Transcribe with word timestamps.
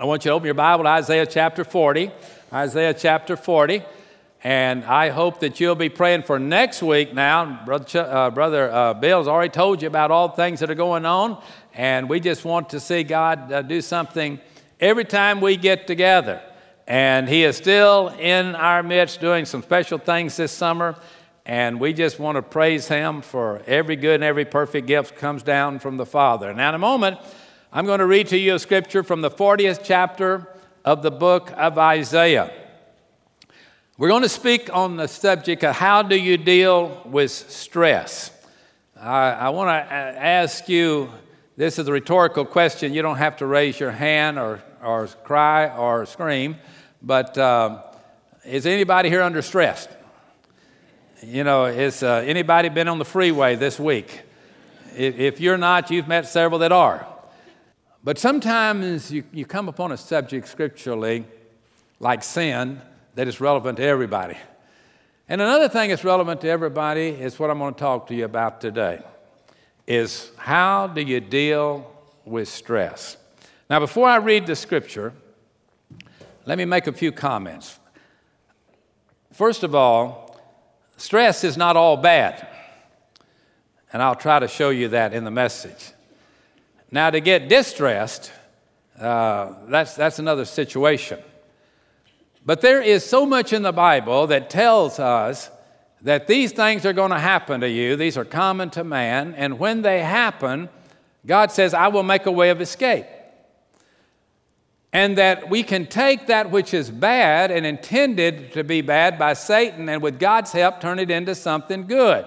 I 0.00 0.04
want 0.04 0.24
you 0.24 0.28
to 0.28 0.34
open 0.36 0.44
your 0.44 0.54
Bible 0.54 0.84
to 0.84 0.90
Isaiah 0.90 1.26
chapter 1.26 1.64
40. 1.64 2.12
Isaiah 2.52 2.94
chapter 2.94 3.36
40. 3.36 3.82
And 4.44 4.84
I 4.84 5.08
hope 5.08 5.40
that 5.40 5.58
you'll 5.58 5.74
be 5.74 5.88
praying 5.88 6.22
for 6.22 6.38
next 6.38 6.84
week 6.84 7.12
now. 7.12 7.64
Brother, 7.66 7.84
Ch- 7.84 7.96
uh, 7.96 8.30
Brother 8.30 8.70
uh, 8.70 8.94
Bill's 8.94 9.26
already 9.26 9.50
told 9.50 9.82
you 9.82 9.88
about 9.88 10.12
all 10.12 10.28
the 10.28 10.36
things 10.36 10.60
that 10.60 10.70
are 10.70 10.76
going 10.76 11.04
on. 11.04 11.42
And 11.74 12.08
we 12.08 12.20
just 12.20 12.44
want 12.44 12.70
to 12.70 12.78
see 12.78 13.02
God 13.02 13.50
uh, 13.50 13.62
do 13.62 13.80
something 13.80 14.38
every 14.78 15.04
time 15.04 15.40
we 15.40 15.56
get 15.56 15.88
together. 15.88 16.40
And 16.86 17.28
He 17.28 17.42
is 17.42 17.56
still 17.56 18.14
in 18.20 18.54
our 18.54 18.84
midst 18.84 19.20
doing 19.20 19.46
some 19.46 19.64
special 19.64 19.98
things 19.98 20.36
this 20.36 20.52
summer. 20.52 20.94
And 21.44 21.80
we 21.80 21.92
just 21.92 22.20
want 22.20 22.36
to 22.36 22.42
praise 22.42 22.86
Him 22.86 23.20
for 23.20 23.62
every 23.66 23.96
good 23.96 24.14
and 24.14 24.24
every 24.24 24.44
perfect 24.44 24.86
gift 24.86 25.16
comes 25.16 25.42
down 25.42 25.80
from 25.80 25.96
the 25.96 26.06
Father. 26.06 26.54
Now, 26.54 26.68
in 26.68 26.76
a 26.76 26.78
moment, 26.78 27.18
I'm 27.70 27.84
going 27.84 27.98
to 27.98 28.06
read 28.06 28.28
to 28.28 28.38
you 28.38 28.54
a 28.54 28.58
scripture 28.58 29.02
from 29.02 29.20
the 29.20 29.30
40th 29.30 29.80
chapter 29.84 30.48
of 30.86 31.02
the 31.02 31.10
book 31.10 31.52
of 31.54 31.76
Isaiah. 31.76 32.50
We're 33.98 34.08
going 34.08 34.22
to 34.22 34.28
speak 34.30 34.74
on 34.74 34.96
the 34.96 35.06
subject 35.06 35.62
of 35.64 35.76
how 35.76 36.00
do 36.00 36.16
you 36.16 36.38
deal 36.38 37.02
with 37.04 37.30
stress. 37.30 38.30
I, 38.98 39.32
I 39.32 39.48
want 39.50 39.68
to 39.68 39.94
ask 39.94 40.66
you 40.70 41.10
this 41.58 41.78
is 41.78 41.86
a 41.88 41.92
rhetorical 41.92 42.46
question. 42.46 42.94
You 42.94 43.02
don't 43.02 43.18
have 43.18 43.36
to 43.36 43.46
raise 43.46 43.78
your 43.78 43.90
hand 43.90 44.38
or, 44.38 44.62
or 44.82 45.06
cry 45.22 45.68
or 45.68 46.06
scream, 46.06 46.56
but 47.02 47.36
uh, 47.36 47.82
is 48.46 48.64
anybody 48.64 49.10
here 49.10 49.20
under 49.20 49.42
stress? 49.42 49.88
You 51.22 51.44
know, 51.44 51.66
has 51.66 52.02
uh, 52.02 52.24
anybody 52.24 52.70
been 52.70 52.88
on 52.88 52.98
the 52.98 53.04
freeway 53.04 53.56
this 53.56 53.78
week? 53.78 54.22
If 54.96 55.38
you're 55.38 55.58
not, 55.58 55.90
you've 55.90 56.08
met 56.08 56.26
several 56.26 56.60
that 56.60 56.72
are. 56.72 57.06
But 58.04 58.18
sometimes 58.18 59.10
you, 59.10 59.24
you 59.32 59.44
come 59.44 59.68
upon 59.68 59.92
a 59.92 59.96
subject 59.96 60.48
scripturally 60.48 61.24
like 62.00 62.22
sin 62.22 62.80
that 63.14 63.26
is 63.26 63.40
relevant 63.40 63.78
to 63.78 63.84
everybody. 63.84 64.36
And 65.28 65.40
another 65.40 65.68
thing 65.68 65.90
that's 65.90 66.04
relevant 66.04 66.40
to 66.42 66.48
everybody 66.48 67.08
is 67.08 67.38
what 67.38 67.50
I'm 67.50 67.58
going 67.58 67.74
to 67.74 67.80
talk 67.80 68.06
to 68.08 68.14
you 68.14 68.24
about 68.24 68.60
today 68.60 69.02
is 69.86 70.30
how 70.36 70.86
do 70.86 71.00
you 71.00 71.20
deal 71.20 71.90
with 72.24 72.48
stress? 72.48 73.16
Now 73.68 73.80
before 73.80 74.08
I 74.08 74.16
read 74.16 74.46
the 74.46 74.54
scripture, 74.54 75.12
let 76.46 76.56
me 76.56 76.64
make 76.64 76.86
a 76.86 76.92
few 76.92 77.12
comments. 77.12 77.78
First 79.32 79.64
of 79.64 79.74
all, 79.74 80.40
stress 80.96 81.44
is 81.44 81.56
not 81.56 81.76
all 81.76 81.96
bad. 81.96 82.46
And 83.92 84.02
I'll 84.02 84.14
try 84.14 84.38
to 84.38 84.48
show 84.48 84.70
you 84.70 84.88
that 84.88 85.12
in 85.12 85.24
the 85.24 85.30
message. 85.30 85.92
Now, 86.90 87.10
to 87.10 87.20
get 87.20 87.48
distressed, 87.48 88.32
uh, 88.98 89.54
that's, 89.68 89.94
that's 89.94 90.18
another 90.18 90.44
situation. 90.44 91.20
But 92.46 92.62
there 92.62 92.80
is 92.80 93.04
so 93.04 93.26
much 93.26 93.52
in 93.52 93.62
the 93.62 93.72
Bible 93.72 94.26
that 94.28 94.48
tells 94.48 94.98
us 94.98 95.50
that 96.00 96.26
these 96.26 96.52
things 96.52 96.86
are 96.86 96.92
going 96.92 97.10
to 97.10 97.18
happen 97.18 97.60
to 97.60 97.68
you. 97.68 97.96
These 97.96 98.16
are 98.16 98.24
common 98.24 98.70
to 98.70 98.84
man. 98.84 99.34
And 99.34 99.58
when 99.58 99.82
they 99.82 100.00
happen, 100.00 100.70
God 101.26 101.52
says, 101.52 101.74
I 101.74 101.88
will 101.88 102.04
make 102.04 102.24
a 102.24 102.32
way 102.32 102.50
of 102.50 102.60
escape. 102.60 103.06
And 104.92 105.18
that 105.18 105.50
we 105.50 105.62
can 105.62 105.86
take 105.86 106.28
that 106.28 106.50
which 106.50 106.72
is 106.72 106.90
bad 106.90 107.50
and 107.50 107.66
intended 107.66 108.52
to 108.52 108.64
be 108.64 108.80
bad 108.80 109.18
by 109.18 109.34
Satan, 109.34 109.90
and 109.90 110.00
with 110.00 110.18
God's 110.18 110.52
help, 110.52 110.80
turn 110.80 110.98
it 110.98 111.10
into 111.10 111.34
something 111.34 111.86
good. 111.86 112.24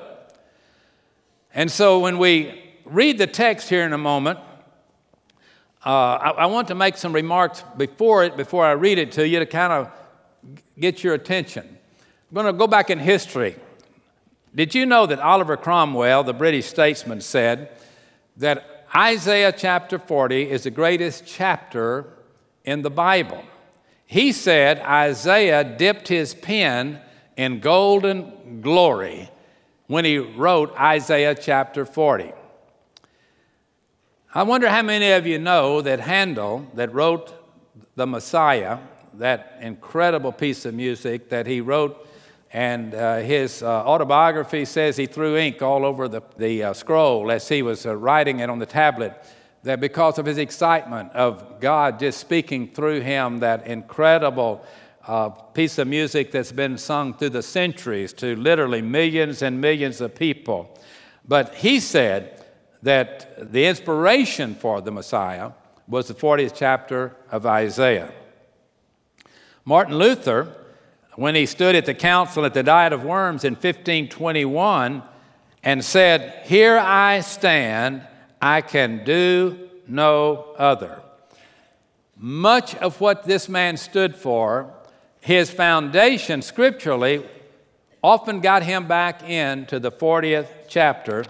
And 1.56 1.72
so 1.72 2.00
when 2.00 2.20
we 2.20 2.62
read 2.86 3.18
the 3.18 3.26
text 3.26 3.70
here 3.70 3.84
in 3.84 3.94
a 3.94 3.98
moment, 3.98 4.38
uh, 5.86 5.90
I, 5.90 6.30
I, 6.30 6.46
want 6.46 6.68
to 6.68 6.76
make 6.76 6.96
some 6.96 7.12
remarks 7.14 7.64
before 7.76 8.24
it, 8.24 8.38
before 8.38 8.64
I 8.64 8.74
read 8.74 9.00
it 9.00 9.14
to 9.14 9.28
you, 9.28 9.40
to 9.40 9.48
kind 9.48 9.74
of 9.74 9.92
get 10.80 11.04
your 11.04 11.16
attention. 11.16 11.66
I'm 11.68 12.36
going 12.36 12.46
to 12.46 12.54
go 12.54 12.68
back 12.68 12.92
in 12.92 13.00
history. 13.00 13.56
Did 14.54 14.76
you 14.76 14.86
know 14.86 15.06
that 15.08 15.20
Oliver 15.20 15.58
Cromwell, 15.58 16.24
the 16.24 16.34
British 16.34 16.68
statesman, 16.68 17.22
said 17.22 17.72
that 18.38 18.86
Isaiah 18.96 19.52
chapter 19.52 19.98
40 19.98 20.52
is 20.52 20.64
the 20.64 20.72
greatest 20.72 21.26
chapter 21.26 22.06
in 22.64 22.84
the 22.84 22.92
Bible? 22.92 23.44
He 24.06 24.34
said 24.34 24.80
Isaiah 24.82 25.64
dipped 25.64 26.10
his 26.10 26.34
pen 26.36 27.00
in 27.38 27.60
golden 27.60 28.62
glory 28.62 29.30
when 29.88 30.06
he 30.06 30.20
wrote 30.20 30.76
Isaiah 30.78 31.34
chapter 31.34 31.86
40. 31.86 32.34
I 34.34 34.44
wonder 34.44 34.70
how 34.70 34.82
many 34.82 35.12
of 35.12 35.28
you 35.28 35.40
know 35.40 35.82
that 35.82 36.00
Handel, 36.00 36.66
that 36.76 36.94
wrote 36.94 37.34
The 37.98 38.08
Messiah, 38.08 38.78
that 39.16 39.58
incredible 39.60 40.32
piece 40.32 40.64
of 40.64 40.74
music 40.74 41.28
that 41.32 41.46
he 41.46 41.60
wrote, 41.60 42.08
and 42.54 42.96
uh, 42.96 43.18
his 43.18 43.62
uh, 43.62 43.68
autobiography 43.84 44.64
says 44.64 44.96
he 44.96 45.06
threw 45.06 45.36
ink 45.36 45.62
all 45.62 45.84
over 45.84 46.08
the, 46.08 46.22
the 46.38 46.64
uh, 46.64 46.72
scroll 46.72 47.30
as 47.30 47.50
he 47.50 47.62
was 47.62 47.86
uh, 47.86 47.94
writing 47.94 48.40
it 48.40 48.50
on 48.50 48.58
the 48.58 48.66
tablet, 48.66 49.22
that 49.64 49.82
because 49.82 50.18
of 50.18 50.26
his 50.26 50.38
excitement 50.38 51.12
of 51.12 51.60
God 51.60 52.00
just 52.00 52.18
speaking 52.18 52.72
through 52.72 53.02
him, 53.02 53.40
that 53.40 53.68
incredible 53.68 54.66
uh, 55.08 55.28
piece 55.28 55.78
of 55.78 55.90
music 55.90 56.32
that's 56.32 56.54
been 56.54 56.78
sung 56.78 57.14
through 57.14 57.32
the 57.32 57.44
centuries 57.44 58.14
to 58.14 58.38
literally 58.38 58.82
millions 58.82 59.42
and 59.42 59.60
millions 59.60 60.00
of 60.00 60.16
people. 60.16 60.80
But 61.28 61.54
he 61.56 61.82
said, 61.82 62.41
that 62.82 63.52
the 63.52 63.66
inspiration 63.66 64.56
for 64.56 64.82
the 64.82 64.92
Messiah 64.92 65.52
was 65.88 66.08
the 66.08 66.14
40th 66.14 66.54
chapter 66.56 67.16
of 67.32 67.46
Isaiah. 67.46 68.12
Martin 69.66 69.96
Luther, 69.96 70.56
when 71.16 71.36
he 71.36 71.46
stood 71.46 71.76
at 71.76 71.86
the 71.86 71.94
council 71.94 72.46
at 72.46 72.54
the 72.54 72.64
Diet 72.64 72.94
of 72.94 73.04
Worms 73.04 73.44
in 73.44 73.54
1521 73.54 75.04
and 75.64 75.84
said, 75.84 76.46
Here 76.46 76.78
I 76.78 77.20
stand, 77.20 78.08
I 78.42 78.62
can 78.62 79.04
do 79.04 79.70
no 79.88 80.56
other. 80.58 81.02
Much 82.16 82.76
of 82.76 83.02
what 83.02 83.26
this 83.26 83.50
man 83.50 83.78
stood 83.78 84.16
for, 84.16 84.74
his 85.20 85.52
foundation 85.52 86.42
scripturally, 86.42 87.24
often 88.04 88.40
got 88.40 88.64
him 88.64 88.88
back 88.88 89.22
into 89.28 89.80
the 89.80 89.92
40th 89.92 90.48
chapter 90.68 91.26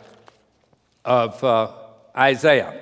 of 1.03 1.43
uh, 1.43 1.71
Isaiah. 2.15 2.79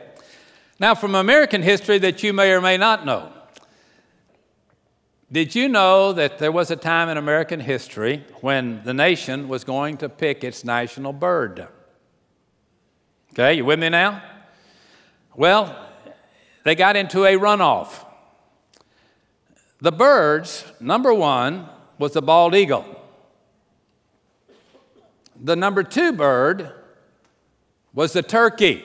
Now, 0.79 0.95
from 0.95 1.15
American 1.15 1.61
history 1.61 1.97
that 1.99 2.23
you 2.23 2.33
may 2.33 2.51
or 2.51 2.61
may 2.61 2.77
not 2.77 3.05
know, 3.05 3.31
did 5.31 5.53
you 5.53 5.69
know 5.69 6.13
that 6.13 6.39
there 6.39 6.51
was 6.51 6.71
a 6.71 6.75
time 6.75 7.09
in 7.09 7.17
American 7.17 7.59
history 7.59 8.23
when 8.41 8.81
the 8.83 8.93
nation 8.93 9.47
was 9.47 9.63
going 9.63 9.97
to 9.97 10.09
pick 10.09 10.43
its 10.43 10.63
national 10.63 11.13
bird? 11.13 11.67
Okay, 13.33 13.55
you 13.55 13.65
with 13.65 13.79
me 13.79 13.89
now? 13.89 14.23
Well, 15.35 15.87
they 16.63 16.75
got 16.75 16.95
into 16.95 17.25
a 17.25 17.35
runoff. 17.35 18.05
The 19.81 19.91
birds, 19.91 20.65
number 20.79 21.13
one, 21.13 21.69
was 21.97 22.13
the 22.13 22.21
bald 22.21 22.55
eagle. 22.55 22.85
The 25.41 25.55
number 25.55 25.83
two 25.83 26.11
bird 26.11 26.73
was 27.99 28.13
the 28.13 28.23
turkey. 28.23 28.81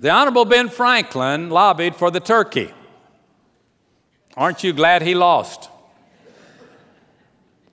The 0.00 0.08
Honorable 0.08 0.46
Ben 0.46 0.70
Franklin 0.70 1.50
lobbied 1.50 1.96
for 1.96 2.10
the 2.10 2.18
turkey. 2.18 2.72
Aren't 4.34 4.64
you 4.64 4.72
glad 4.72 5.02
he 5.02 5.14
lost? 5.14 5.68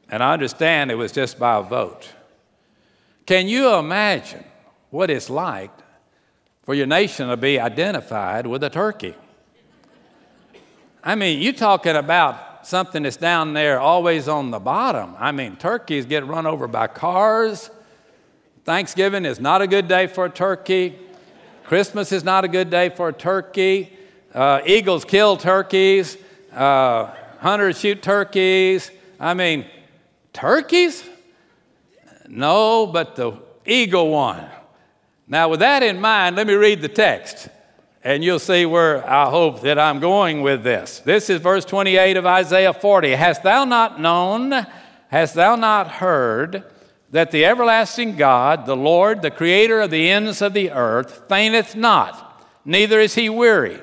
And 0.10 0.22
I 0.22 0.34
understand 0.34 0.92
it 0.92 0.96
was 0.96 1.14
just 1.14 1.40
by 1.40 1.60
a 1.60 1.62
vote. 1.62 2.10
Can 3.26 3.48
you 3.48 3.74
imagine 3.76 4.44
what 4.90 5.10
it's 5.10 5.30
like 5.30 5.72
for 6.64 6.76
your 6.76 6.88
nation 6.88 7.30
to 7.30 7.38
be 7.38 7.58
identified 7.58 8.46
with 8.46 8.62
a 8.66 8.70
turkey? 8.70 9.16
I 11.02 11.16
mean, 11.16 11.42
you're 11.42 11.54
talking 11.54 11.96
about 11.96 12.68
something 12.68 13.04
that's 13.04 13.16
down 13.16 13.54
there 13.54 13.80
always 13.80 14.28
on 14.28 14.52
the 14.52 14.60
bottom. 14.60 15.16
I 15.18 15.32
mean, 15.32 15.56
turkeys 15.56 16.06
get 16.06 16.28
run 16.28 16.46
over 16.46 16.68
by 16.68 16.88
cars, 16.88 17.72
Thanksgiving 18.70 19.26
is 19.26 19.40
not 19.40 19.64
a 19.64 19.68
good 19.68 19.88
day 19.88 20.06
for 20.06 20.26
a 20.26 20.30
turkey. 20.30 20.96
Christmas 21.64 22.12
is 22.12 22.24
not 22.24 22.46
a 22.46 22.48
good 22.48 22.70
day 22.70 22.90
for 22.90 23.10
a 23.10 23.14
turkey. 23.14 23.92
Uh, 24.32 24.62
eagles 24.64 25.06
kill 25.06 25.38
turkeys. 25.38 26.16
Uh, 26.54 27.12
hunters 27.40 27.80
shoot 27.80 28.04
turkeys. 28.04 28.92
I 29.20 29.34
mean, 29.34 29.66
turkeys? 30.34 31.04
No, 32.28 32.86
but 32.86 33.16
the 33.16 33.40
eagle 33.66 34.12
one. 34.12 34.46
Now, 35.28 35.50
with 35.50 35.62
that 35.62 35.82
in 35.82 36.00
mind, 36.00 36.36
let 36.36 36.46
me 36.46 36.54
read 36.54 36.84
the 36.84 36.90
text, 36.90 37.50
and 38.04 38.24
you'll 38.24 38.38
see 38.38 38.68
where 38.68 39.04
I 39.10 39.32
hope 39.32 39.62
that 39.62 39.80
I'm 39.80 40.00
going 40.00 40.44
with 40.44 40.62
this. 40.62 41.00
This 41.00 41.32
is 41.32 41.42
verse 41.42 41.66
28 41.66 42.18
of 42.18 42.28
Isaiah 42.28 42.74
40. 42.74 43.16
Hast 43.16 43.42
thou 43.42 43.66
not 43.66 44.00
known? 44.00 44.68
Hast 45.08 45.34
thou 45.34 45.56
not 45.56 45.88
heard? 45.88 46.66
That 47.12 47.32
the 47.32 47.46
everlasting 47.46 48.16
God, 48.16 48.66
the 48.66 48.76
Lord, 48.76 49.22
the 49.22 49.32
creator 49.32 49.82
of 49.82 49.92
the 49.92 50.10
ends 50.10 50.42
of 50.42 50.54
the 50.54 50.72
earth, 50.72 51.28
fainteth 51.28 51.76
not, 51.76 52.46
neither 52.66 53.00
is 53.00 53.16
he 53.16 53.30
weary. 53.30 53.82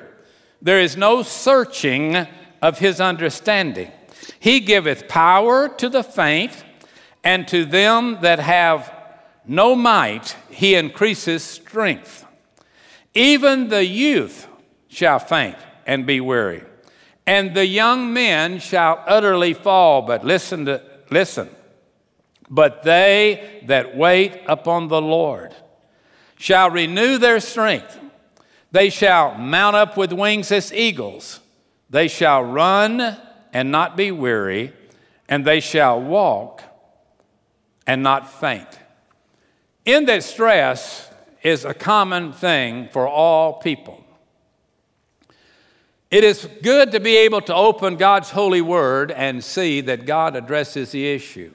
There 0.61 0.79
is 0.79 0.95
no 0.95 1.23
searching 1.23 2.27
of 2.61 2.79
his 2.79 3.01
understanding. 3.01 3.91
He 4.39 4.59
giveth 4.59 5.07
power 5.07 5.69
to 5.69 5.89
the 5.89 6.03
faint, 6.03 6.63
and 7.23 7.47
to 7.49 7.65
them 7.65 8.19
that 8.21 8.39
have 8.39 8.93
no 9.45 9.75
might, 9.75 10.35
he 10.49 10.75
increases 10.75 11.43
strength. 11.43 12.25
Even 13.13 13.69
the 13.69 13.85
youth 13.85 14.47
shall 14.87 15.19
faint 15.19 15.57
and 15.85 16.05
be 16.05 16.21
weary, 16.21 16.63
and 17.25 17.53
the 17.53 17.65
young 17.65 18.13
men 18.13 18.59
shall 18.59 19.03
utterly 19.05 19.53
fall. 19.53 20.01
But 20.01 20.25
listen 20.25 20.65
to 20.65 20.81
listen. 21.09 21.49
But 22.49 22.83
they 22.83 23.63
that 23.67 23.95
wait 23.95 24.41
upon 24.47 24.87
the 24.87 25.01
Lord 25.01 25.53
shall 26.37 26.69
renew 26.69 27.17
their 27.17 27.39
strength. 27.39 27.99
They 28.71 28.89
shall 28.89 29.35
mount 29.35 29.75
up 29.75 29.97
with 29.97 30.13
wings 30.13 30.51
as 30.51 30.73
eagles. 30.73 31.39
They 31.89 32.07
shall 32.07 32.43
run 32.43 33.17
and 33.53 33.71
not 33.71 33.97
be 33.97 34.11
weary, 34.11 34.73
and 35.27 35.45
they 35.45 35.59
shall 35.59 36.01
walk 36.01 36.61
and 37.85 38.03
not 38.03 38.31
faint. 38.31 38.67
In 39.85 40.05
that 40.05 40.23
stress 40.23 41.09
is 41.41 41.63
a 41.65 41.73
common 41.73 42.33
thing 42.33 42.89
for 42.89 43.07
all 43.07 43.53
people. 43.53 44.03
It 46.11 46.23
is 46.23 46.47
good 46.61 46.91
to 46.91 46.99
be 46.99 47.17
able 47.17 47.41
to 47.41 47.55
open 47.55 47.95
God's 47.95 48.29
holy 48.29 48.61
word 48.61 49.11
and 49.11 49.43
see 49.43 49.81
that 49.81 50.05
God 50.05 50.35
addresses 50.35 50.91
the 50.91 51.07
issue. 51.07 51.53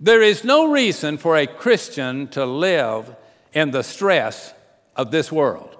There 0.00 0.22
is 0.22 0.44
no 0.44 0.70
reason 0.72 1.18
for 1.18 1.36
a 1.36 1.46
Christian 1.46 2.28
to 2.28 2.46
live 2.46 3.14
in 3.52 3.70
the 3.70 3.82
stress 3.82 4.54
of 4.96 5.10
this 5.10 5.30
world. 5.30 5.76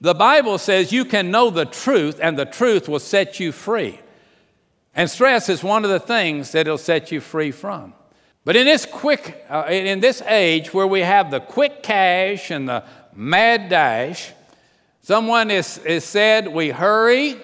The 0.00 0.14
Bible 0.14 0.58
says 0.58 0.92
you 0.92 1.04
can 1.04 1.32
know 1.32 1.50
the 1.50 1.64
truth 1.64 2.20
and 2.22 2.38
the 2.38 2.46
truth 2.46 2.88
will 2.88 3.00
set 3.00 3.40
you 3.40 3.50
free. 3.50 3.98
And 4.94 5.10
stress 5.10 5.48
is 5.48 5.62
one 5.62 5.84
of 5.84 5.90
the 5.90 6.00
things 6.00 6.52
that 6.52 6.60
it'll 6.60 6.78
set 6.78 7.10
you 7.10 7.20
free 7.20 7.50
from. 7.50 7.94
But 8.44 8.56
in 8.56 8.64
this 8.64 8.86
quick, 8.86 9.44
uh, 9.50 9.66
in 9.68 10.00
this 10.00 10.22
age 10.22 10.72
where 10.72 10.86
we 10.86 11.00
have 11.00 11.30
the 11.30 11.40
quick 11.40 11.82
cash 11.82 12.50
and 12.50 12.68
the 12.68 12.84
mad 13.12 13.68
dash, 13.68 14.32
someone 15.02 15.50
is, 15.50 15.78
is 15.78 16.04
said 16.04 16.48
we 16.48 16.70
hurry 16.70 17.36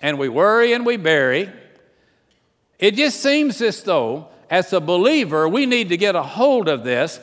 and 0.00 0.18
we 0.18 0.28
worry 0.28 0.72
and 0.72 0.84
we 0.84 0.96
bury. 0.96 1.50
It 2.78 2.96
just 2.96 3.20
seems 3.20 3.60
as 3.62 3.82
though, 3.82 4.28
as 4.50 4.72
a 4.72 4.80
believer, 4.80 5.48
we 5.48 5.66
need 5.66 5.88
to 5.88 5.96
get 5.96 6.14
a 6.14 6.22
hold 6.22 6.68
of 6.68 6.84
this 6.84 7.20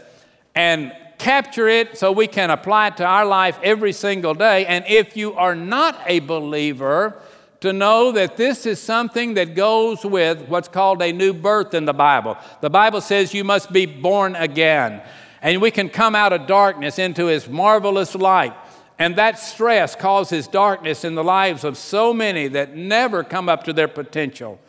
and 0.56 0.94
capture 1.18 1.68
it 1.68 1.98
so 1.98 2.12
we 2.12 2.28
can 2.28 2.50
apply 2.50 2.88
it 2.88 2.98
to 2.98 3.06
our 3.06 3.26
life 3.26 3.60
every 3.64 3.94
single 3.94 4.34
day. 4.34 4.66
And 4.66 4.84
if 4.88 5.16
you 5.16 5.34
are 5.34 5.56
not 5.56 6.00
a 6.08 6.20
believer, 6.20 7.22
to 7.62 7.72
know 7.72 8.12
that 8.12 8.38
this 8.38 8.66
is 8.66 8.82
something 8.82 9.36
that 9.36 9.56
goes 9.56 10.04
with 10.04 10.42
what's 10.48 10.68
called 10.68 11.02
a 11.02 11.14
new 11.14 11.32
birth 11.32 11.76
in 11.76 11.86
the 11.86 11.94
Bible. 11.94 12.36
The 12.60 12.72
Bible 12.72 13.02
says 13.02 13.34
you 13.34 13.44
must 13.44 13.72
be 13.72 13.86
born 13.86 14.36
again. 14.36 15.02
And 15.44 15.62
we 15.62 15.72
can 15.72 15.90
come 15.90 16.16
out 16.16 16.34
of 16.34 16.48
darkness 16.48 17.00
into 17.00 17.28
His 17.28 17.48
marvelous 17.48 18.16
light. 18.16 18.54
And 18.98 19.16
that 19.16 19.40
stress 19.40 19.96
causes 19.96 20.48
darkness 20.48 21.04
in 21.04 21.16
the 21.16 21.24
lives 21.24 21.64
of 21.64 21.78
so 21.78 22.14
many 22.14 22.48
that 22.50 22.76
never 22.76 23.24
come 23.24 23.48
up 23.48 23.64
to 23.66 23.74
their 23.74 23.88
potential. 23.88 24.60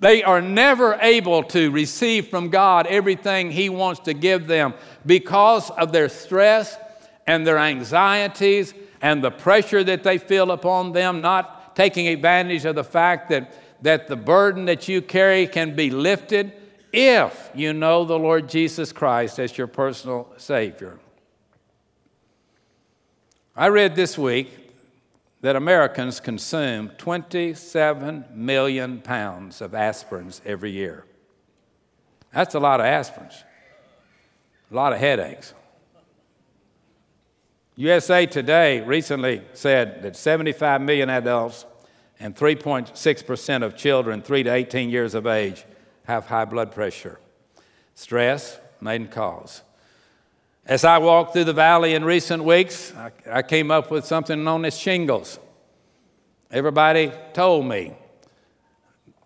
They 0.00 0.22
are 0.22 0.40
never 0.40 0.94
able 1.00 1.42
to 1.44 1.70
receive 1.70 2.28
from 2.28 2.48
God 2.48 2.86
everything 2.86 3.50
He 3.50 3.68
wants 3.68 4.00
to 4.00 4.14
give 4.14 4.46
them 4.46 4.74
because 5.04 5.70
of 5.70 5.92
their 5.92 6.08
stress 6.08 6.76
and 7.26 7.46
their 7.46 7.58
anxieties 7.58 8.74
and 9.02 9.22
the 9.22 9.30
pressure 9.30 9.84
that 9.84 10.02
they 10.02 10.18
feel 10.18 10.50
upon 10.50 10.92
them, 10.92 11.20
not 11.20 11.76
taking 11.76 12.08
advantage 12.08 12.64
of 12.64 12.74
the 12.74 12.84
fact 12.84 13.28
that, 13.28 13.54
that 13.82 14.08
the 14.08 14.16
burden 14.16 14.64
that 14.64 14.88
you 14.88 15.02
carry 15.02 15.46
can 15.46 15.76
be 15.76 15.90
lifted 15.90 16.52
if 16.92 17.50
you 17.54 17.72
know 17.72 18.04
the 18.04 18.18
Lord 18.18 18.48
Jesus 18.48 18.92
Christ 18.92 19.38
as 19.38 19.56
your 19.56 19.66
personal 19.66 20.28
Savior. 20.38 20.98
I 23.54 23.68
read 23.68 23.94
this 23.94 24.16
week 24.16 24.69
that 25.42 25.56
Americans 25.56 26.20
consume 26.20 26.90
27 26.98 28.24
million 28.34 29.00
pounds 29.00 29.60
of 29.60 29.72
aspirins 29.72 30.40
every 30.44 30.70
year. 30.70 31.04
That's 32.32 32.54
a 32.54 32.60
lot 32.60 32.80
of 32.80 32.86
aspirins, 32.86 33.42
a 34.70 34.74
lot 34.74 34.92
of 34.92 34.98
headaches. 34.98 35.54
USA 37.76 38.26
Today 38.26 38.82
recently 38.82 39.42
said 39.54 40.02
that 40.02 40.14
75 40.14 40.82
million 40.82 41.08
adults 41.08 41.64
and 42.20 42.36
3.6% 42.36 43.62
of 43.62 43.76
children 43.76 44.20
3 44.20 44.42
to 44.42 44.52
18 44.52 44.90
years 44.90 45.14
of 45.14 45.26
age 45.26 45.64
have 46.04 46.26
high 46.26 46.44
blood 46.44 46.72
pressure. 46.72 47.18
Stress, 47.94 48.60
main 48.80 49.08
cause. 49.08 49.62
As 50.66 50.84
I 50.84 50.98
walked 50.98 51.32
through 51.32 51.44
the 51.44 51.52
valley 51.52 51.94
in 51.94 52.04
recent 52.04 52.44
weeks, 52.44 52.92
I, 52.94 53.10
I 53.30 53.42
came 53.42 53.70
up 53.70 53.90
with 53.90 54.04
something 54.04 54.44
known 54.44 54.64
as 54.64 54.76
shingles. 54.76 55.38
Everybody 56.50 57.12
told 57.32 57.66
me 57.66 57.94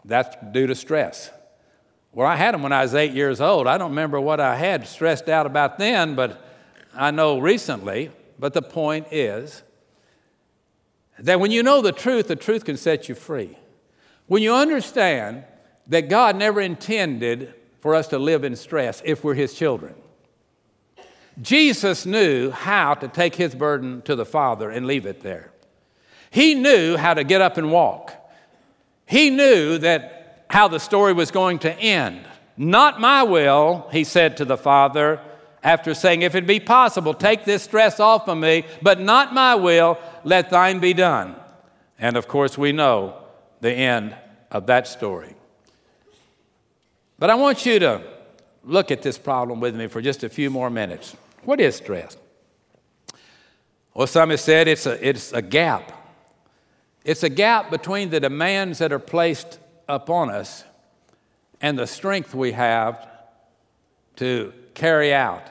that's 0.05 0.37
due 0.53 0.67
to 0.67 0.75
stress. 0.75 1.31
Well, 2.13 2.27
I 2.27 2.37
had 2.37 2.55
them 2.55 2.63
when 2.63 2.73
I 2.73 2.83
was 2.83 2.95
eight 2.95 3.13
years 3.13 3.41
old. 3.41 3.67
I 3.67 3.77
don't 3.79 3.91
remember 3.91 4.21
what 4.21 4.41
I 4.41 4.57
had 4.57 4.87
stressed 4.87 5.29
out 5.29 5.47
about 5.47 5.79
then, 5.79 6.15
but 6.15 6.41
I 6.95 7.11
know 7.11 7.39
recently. 7.39 8.11
But 8.39 8.53
the 8.53 8.63
point 8.63 9.09
is, 9.11 9.63
that 11.19 11.41
when 11.41 11.51
you 11.51 11.63
know 11.63 11.81
the 11.81 11.93
truth, 11.93 12.29
the 12.29 12.37
truth 12.37 12.65
can 12.65 12.77
set 12.77 13.09
you 13.09 13.15
free. 13.15 13.57
When 14.27 14.43
you 14.43 14.55
understand 14.55 15.45
that 15.87 16.09
God 16.09 16.37
never 16.37 16.61
intended 16.61 17.55
for 17.81 17.95
us 17.95 18.09
to 18.09 18.19
live 18.19 18.45
in 18.45 18.57
stress 18.57 19.03
if 19.05 19.23
we're 19.23 19.35
His 19.35 19.55
children. 19.55 19.95
Jesus 21.41 22.07
knew 22.07 22.51
how 22.51 22.95
to 22.95 23.09
take 23.09 23.35
His 23.35 23.55
burden 23.55 24.03
to 24.03 24.15
the 24.15 24.25
Father 24.25 24.71
and 24.71 24.87
leave 24.87 25.07
it 25.07 25.23
there. 25.23 25.51
He 26.31 26.55
knew 26.55 26.97
how 26.97 27.15
to 27.15 27.25
get 27.25 27.41
up 27.41 27.57
and 27.57 27.71
walk. 27.71 28.13
He 29.07 29.31
knew 29.31 29.79
that 29.79 30.47
how 30.49 30.69
the 30.69 30.81
story 30.81 31.13
was 31.13 31.31
going 31.31 31.59
to 31.61 31.73
end. 31.73 32.25
Not 32.57 33.01
my 33.01 33.23
will, 33.25 33.89
he 33.91 34.05
said 34.05 34.37
to 34.37 34.45
the 34.45 34.57
Father, 34.57 35.21
after 35.63 35.95
saying, 35.95 36.23
If 36.23 36.35
it 36.35 36.47
be 36.47 36.61
possible, 36.61 37.15
take 37.15 37.45
this 37.45 37.63
stress 37.63 37.99
off 37.99 38.29
of 38.29 38.39
me, 38.39 38.65
but 38.83 39.01
not 39.01 39.35
my 39.35 39.55
will, 39.55 39.99
let 40.23 40.51
thine 40.51 40.79
be 40.79 40.93
done. 40.93 41.35
And 41.99 42.17
of 42.17 42.29
course, 42.29 42.57
we 42.57 42.73
know 42.73 43.19
the 43.61 43.73
end 43.73 44.15
of 44.51 44.67
that 44.67 44.87
story. 44.87 45.35
But 47.19 47.31
I 47.31 47.35
want 47.35 47.65
you 47.65 47.79
to 47.79 48.03
look 48.65 48.91
at 48.91 49.03
this 49.03 49.19
problem 49.19 49.61
with 49.61 49.75
me 49.75 49.87
for 49.87 50.03
just 50.03 50.23
a 50.23 50.29
few 50.29 50.51
more 50.51 50.71
minutes. 50.71 51.17
What 51.45 51.61
is 51.61 51.77
stress? 51.77 52.17
Well, 53.95 54.07
some 54.07 54.31
have 54.31 54.41
said 54.41 54.67
it's 54.67 54.87
a, 54.87 55.07
it's 55.07 55.33
a 55.33 55.43
gap. 55.43 55.93
It's 57.05 57.23
a 57.23 57.29
gap 57.29 57.71
between 57.71 58.11
the 58.11 58.19
demands 58.19 58.79
that 58.79 58.93
are 58.93 58.99
placed 58.99 59.59
upon 59.89 60.31
us 60.31 60.65
and 61.61 61.79
the 61.79 61.87
strength 61.87 62.35
we 62.35 62.53
have 62.53 63.09
to 64.17 64.53
carry 64.75 65.13
out 65.13 65.43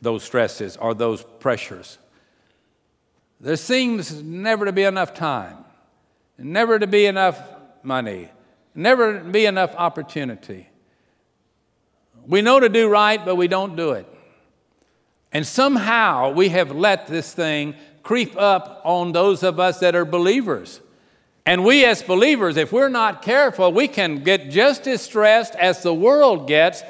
those 0.00 0.22
stresses 0.22 0.76
or 0.76 0.94
those 0.94 1.22
pressures. 1.40 1.98
There 3.40 3.56
seems 3.56 4.22
never 4.22 4.64
to 4.64 4.72
be 4.72 4.84
enough 4.84 5.14
time, 5.14 5.58
never 6.38 6.78
to 6.78 6.86
be 6.86 7.06
enough 7.06 7.40
money, 7.82 8.30
never 8.74 9.18
to 9.18 9.24
be 9.24 9.46
enough 9.46 9.74
opportunity. 9.76 10.68
We 12.26 12.40
know 12.40 12.60
to 12.60 12.68
do 12.68 12.88
right, 12.88 13.22
but 13.22 13.36
we 13.36 13.48
don't 13.48 13.76
do 13.76 13.92
it. 13.92 14.06
And 15.36 15.46
somehow 15.46 16.30
we 16.30 16.48
have 16.48 16.72
let 16.72 17.08
this 17.08 17.34
thing 17.34 17.74
creep 18.02 18.34
up 18.38 18.80
on 18.86 19.12
those 19.12 19.42
of 19.42 19.60
us 19.60 19.80
that 19.80 19.94
are 19.94 20.06
believers. 20.06 20.80
And 21.44 21.62
we, 21.62 21.84
as 21.84 22.02
believers, 22.02 22.56
if 22.56 22.72
we're 22.72 22.88
not 22.88 23.20
careful, 23.20 23.70
we 23.70 23.86
can 23.86 24.24
get 24.24 24.48
just 24.48 24.86
as 24.86 25.02
stressed 25.02 25.54
as 25.56 25.82
the 25.82 25.92
world 25.92 26.48
gets 26.48 26.82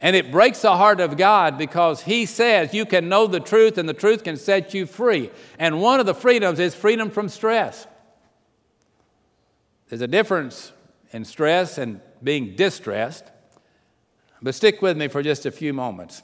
and 0.00 0.16
it 0.16 0.30
breaks 0.32 0.62
the 0.62 0.74
heart 0.74 1.00
of 1.00 1.18
God 1.18 1.58
because 1.58 2.00
He 2.00 2.24
says 2.24 2.72
you 2.72 2.86
can 2.86 3.10
know 3.10 3.26
the 3.26 3.40
truth 3.40 3.76
and 3.76 3.86
the 3.86 3.92
truth 3.92 4.24
can 4.24 4.38
set 4.38 4.72
you 4.72 4.86
free. 4.86 5.30
And 5.58 5.82
one 5.82 6.00
of 6.00 6.06
the 6.06 6.14
freedoms 6.14 6.60
is 6.60 6.74
freedom 6.74 7.10
from 7.10 7.28
stress. 7.28 7.86
There's 9.90 10.00
a 10.00 10.08
difference 10.08 10.72
in 11.10 11.26
stress 11.26 11.76
and 11.76 12.00
being 12.22 12.56
distressed. 12.56 13.26
But 14.40 14.54
stick 14.54 14.80
with 14.80 14.96
me 14.96 15.08
for 15.08 15.22
just 15.22 15.44
a 15.44 15.50
few 15.50 15.74
moments. 15.74 16.22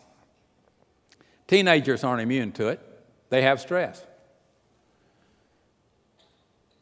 Teenagers 1.48 2.04
aren't 2.04 2.20
immune 2.20 2.52
to 2.52 2.68
it, 2.68 2.80
they 3.30 3.42
have 3.42 3.60
stress. 3.60 4.04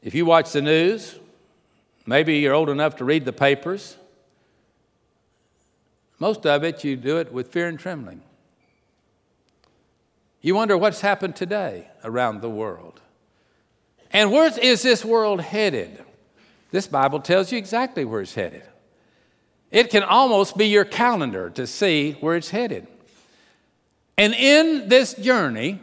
If 0.03 0.15
you 0.15 0.27
watch 0.27 0.53
the 0.53 0.61
news, 0.61 1.19
maybe 2.05 2.39
you're 2.39 2.55
old 2.55 2.69
enough 2.69 2.97
to 2.97 3.05
read 3.05 3.25
the 3.25 3.33
papers. 3.33 3.97
Most 6.19 6.47
of 6.47 6.65
it, 6.65 6.85
you 6.85 6.97
do 6.97 7.19
it 7.19 7.33
with 7.33 7.49
fear 7.49 7.69
and 7.69 7.79
trembling. 7.79 8.23
You 10.41 10.55
wonder 10.55 10.77
what's 10.77 11.01
happened 11.01 11.37
today 11.37 11.89
around 12.05 12.41
the 12.41 12.51
world. 12.51 13.01
And 14.13 14.31
where 14.31 14.51
is 14.59 14.83
this 14.83 15.05
world 15.05 15.41
headed? 15.41 16.05
This 16.71 16.87
Bible 16.87 17.21
tells 17.21 17.53
you 17.53 17.59
exactly 17.59 18.05
where 18.05 18.21
it's 18.21 18.35
headed. 18.35 18.63
It 19.71 19.91
can 19.91 20.03
almost 20.03 20.57
be 20.57 20.67
your 20.67 20.85
calendar 20.85 21.51
to 21.51 21.67
see 21.67 22.13
where 22.21 22.37
it's 22.37 22.51
headed. 22.51 22.87
And 24.19 24.35
in 24.35 24.89
this 24.89 25.15
journey, 25.15 25.81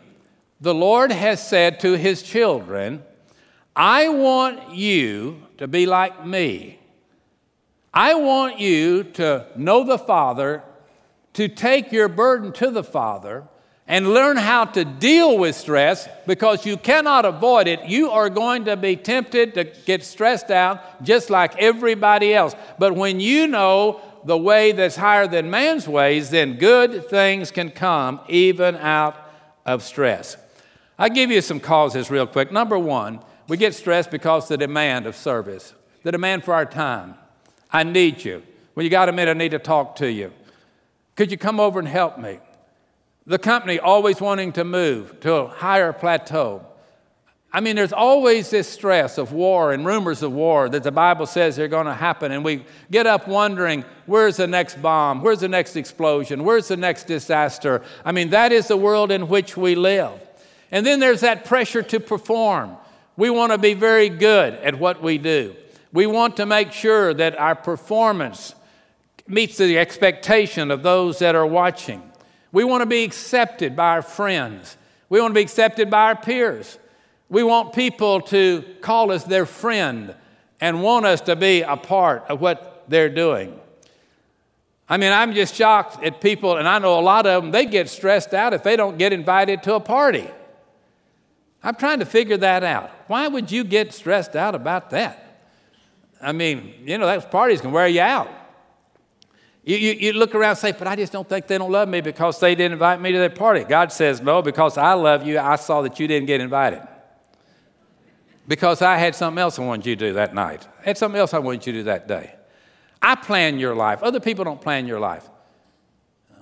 the 0.60 0.74
Lord 0.74 1.12
has 1.12 1.46
said 1.46 1.80
to 1.82 1.94
his 1.94 2.24
children, 2.24 3.04
I 3.76 4.10
want 4.10 4.72
you 4.72 5.44
to 5.58 5.68
be 5.68 5.86
like 5.86 6.26
me. 6.26 6.80
I 7.94 8.16
want 8.16 8.60
you 8.60 9.04
to 9.04 9.46
know 9.56 9.84
the 9.84 10.00
Father, 10.00 10.64
to 11.34 11.48
take 11.48 11.92
your 11.92 12.08
burden 12.08 12.52
to 12.54 12.72
the 12.72 12.84
Father, 12.84 13.44
and 13.88 14.14
learn 14.14 14.38
how 14.38 14.66
to 14.66 14.86
deal 14.86 15.38
with 15.38 15.56
stress 15.56 16.08
because 16.26 16.66
you 16.66 16.78
cannot 16.78 17.26
avoid 17.26 17.68
it. 17.68 17.84
You 17.86 18.12
are 18.12 18.30
going 18.30 18.66
to 18.66 18.78
be 18.78 18.96
tempted 18.96 19.54
to 19.56 19.66
get 19.66 20.04
stressed 20.04 20.50
out 20.50 21.04
just 21.04 21.30
like 21.30 21.56
everybody 21.58 22.34
else. 22.34 22.56
But 22.80 22.96
when 22.96 23.20
you 23.20 23.46
know 23.46 24.02
the 24.26 24.38
way 24.38 24.72
that's 24.72 24.96
higher 24.96 25.28
than 25.28 25.50
man's 25.50 25.88
ways, 25.88 26.30
then 26.30 26.58
good 26.58 27.10
things 27.10 27.52
can 27.52 27.70
come 27.72 28.20
even 28.28 28.76
out 28.76 29.18
of 29.66 29.84
stress. 29.84 30.38
I'll 30.98 31.10
give 31.10 31.32
you 31.32 31.42
some 31.42 31.60
causes 31.60 32.10
real 32.10 32.28
quick. 32.28 32.52
Number 32.52 32.78
one, 32.78 33.20
we 33.48 33.58
get 33.58 33.74
stressed 33.74 34.12
because 34.12 34.48
the 34.48 34.58
demand 34.58 35.06
of 35.06 35.16
service, 35.16 35.74
the 36.04 36.12
demand 36.12 36.44
for 36.44 36.54
our 36.54 36.66
time. 36.66 37.16
I 37.72 37.84
need 37.84 38.24
you. 38.24 38.44
When 38.74 38.84
you 38.84 38.90
got 38.90 39.10
a 39.10 39.12
minute, 39.12 39.32
I 39.32 39.38
need 39.38 39.52
to 39.52 39.60
talk 39.60 39.96
to 39.98 40.12
you. 40.12 40.32
Could 41.16 41.32
you 41.32 41.38
come 41.38 41.60
over 41.60 41.80
and 41.80 41.88
help 41.88 42.18
me? 42.18 42.40
The 43.26 43.40
company 43.40 43.80
always 43.80 44.20
wanting 44.20 44.52
to 44.54 44.64
move 44.64 45.20
to 45.22 45.34
a 45.34 45.48
higher 45.48 45.94
plateau. 45.94 46.66
I 47.56 47.62
mean, 47.62 47.76
there's 47.76 47.94
always 47.94 48.50
this 48.50 48.68
stress 48.68 49.20
of 49.20 49.32
war 49.32 49.74
and 49.74 49.86
rumors 49.86 50.24
of 50.24 50.32
war 50.32 50.68
that 50.70 50.82
the 50.82 50.92
Bible 50.92 51.28
says 51.28 51.60
are 51.60 51.68
going 51.68 51.86
to 51.86 51.94
happen, 51.94 52.32
and 52.32 52.44
we 52.44 52.66
get 52.90 53.06
up 53.06 53.28
wondering, 53.28 53.86
where's 54.08 54.38
the 54.38 54.48
next 54.48 54.82
bomb? 54.82 55.22
Where's 55.22 55.42
the 55.42 55.48
next 55.48 55.76
explosion? 55.76 56.44
Where's 56.44 56.68
the 56.68 56.78
next 56.78 57.04
disaster? 57.04 57.84
I 58.04 58.12
mean, 58.12 58.32
that 58.32 58.52
is 58.52 58.70
the 58.70 58.78
world 58.78 59.12
in 59.12 59.28
which 59.28 59.56
we 59.56 59.76
live. 59.76 60.20
And 60.72 60.84
then 60.84 61.00
there's 61.00 61.22
that 61.22 61.46
pressure 61.46 61.84
to 61.84 62.00
perform. 62.00 62.76
We 63.18 63.30
want 63.30 63.52
to 63.52 63.60
be 63.60 63.76
very 63.76 64.10
good 64.10 64.56
at 64.56 64.80
what 64.80 65.04
we 65.04 65.20
do. 65.20 65.56
We 65.92 66.08
want 66.08 66.38
to 66.38 66.48
make 66.48 66.72
sure 66.72 67.14
that 67.14 67.40
our 67.40 67.54
performance 67.54 68.56
meets 69.28 69.58
the 69.58 69.78
expectation 69.78 70.72
of 70.72 70.82
those 70.82 71.20
that 71.20 71.36
are 71.36 71.46
watching. 71.46 72.02
We 72.52 72.64
want 72.64 72.82
to 72.82 72.88
be 72.88 73.04
accepted 73.04 73.76
by 73.76 73.90
our 73.90 74.02
friends. 74.02 74.76
We 75.10 75.22
want 75.22 75.30
to 75.32 75.36
be 75.36 75.44
accepted 75.44 75.92
by 75.92 76.06
our 76.06 76.16
peers. 76.16 76.80
We 77.34 77.42
want 77.42 77.74
people 77.74 78.22
to 78.22 78.64
call 78.82 79.10
us 79.10 79.24
their 79.24 79.48
friend 79.48 80.14
and 80.62 80.84
want 80.84 81.08
us 81.08 81.20
to 81.22 81.36
be 81.36 81.64
a 81.64 81.76
part 81.76 82.26
of 82.30 82.40
what 82.40 82.84
they're 82.88 83.10
doing. 83.10 83.60
I 84.88 84.98
mean, 84.98 85.12
I'm 85.12 85.34
just 85.34 85.56
shocked 85.56 86.04
at 86.04 86.22
people, 86.22 86.58
and 86.58 86.68
I 86.68 86.78
know 86.78 87.00
a 87.00 87.02
lot 87.02 87.26
of 87.26 87.42
them, 87.42 87.52
they 87.52 87.66
get 87.66 87.90
stressed 87.90 88.36
out 88.36 88.54
if 88.54 88.62
they 88.62 88.76
don't 88.76 89.00
get 89.00 89.14
invited 89.14 89.64
to 89.64 89.74
a 89.74 89.80
party. 89.80 90.30
I'm 91.64 91.74
trying 91.74 91.98
to 92.02 92.06
figure 92.06 92.38
that 92.38 92.64
out. 92.64 92.92
Why 93.08 93.28
would 93.28 93.52
you 93.52 93.64
get 93.64 93.96
stressed 93.96 94.36
out 94.36 94.54
about 94.54 94.92
that? 94.92 95.42
I 96.22 96.34
mean, 96.34 96.76
you 96.86 97.00
know, 97.00 97.08
those 97.08 97.26
parties 97.26 97.62
can 97.62 97.72
wear 97.72 97.88
you 97.88 98.02
out. 98.02 98.30
You, 99.64 99.78
you, 99.78 99.94
you, 99.94 100.14
look 100.14 100.36
around 100.36 100.52
and 100.52 100.60
say, 100.60 100.72
but 100.74 100.88
I 100.88 100.96
just 100.96 101.12
don't 101.12 101.28
think 101.28 101.48
they 101.48 101.58
don't 101.58 101.72
love 101.72 101.90
me 101.90 102.02
because 102.02 102.40
they 102.40 102.54
didn't 102.54 102.74
invite 102.74 103.02
me 103.02 103.12
to 103.12 103.18
their 103.18 103.32
party. 103.32 103.64
God 103.64 103.92
says, 103.92 104.22
no, 104.22 104.44
because 104.44 104.78
I 104.78 104.94
love 104.94 105.26
you, 105.26 105.40
I 105.40 105.56
saw 105.56 105.82
that 105.82 106.00
you 106.00 106.08
didn't 106.08 106.28
get 106.28 106.40
invited. 106.40 106.88
Because 108.48 108.82
I 108.82 108.98
had 108.98 109.16
something 109.16 109.42
else 109.42 109.58
I 109.58 109.64
wanted 109.64 109.86
you 109.86 109.96
to 109.96 110.08
do 110.08 110.14
that 110.14 110.34
night. 110.34 110.68
I 110.82 110.86
had 110.86 110.98
something 110.98 111.20
else 111.20 111.34
I 111.34 111.40
wanted 111.40 111.66
you 111.66 111.74
to 111.74 111.80
do 111.80 111.84
that 111.84 112.08
day. 112.08 112.36
I 113.02 113.16
plan 113.16 113.60
your 113.60 113.76
life. 113.76 114.04
Other 114.04 114.20
people 114.20 114.44
don't 114.44 114.62
plan 114.62 114.88
your 114.88 115.00
life. 115.00 115.30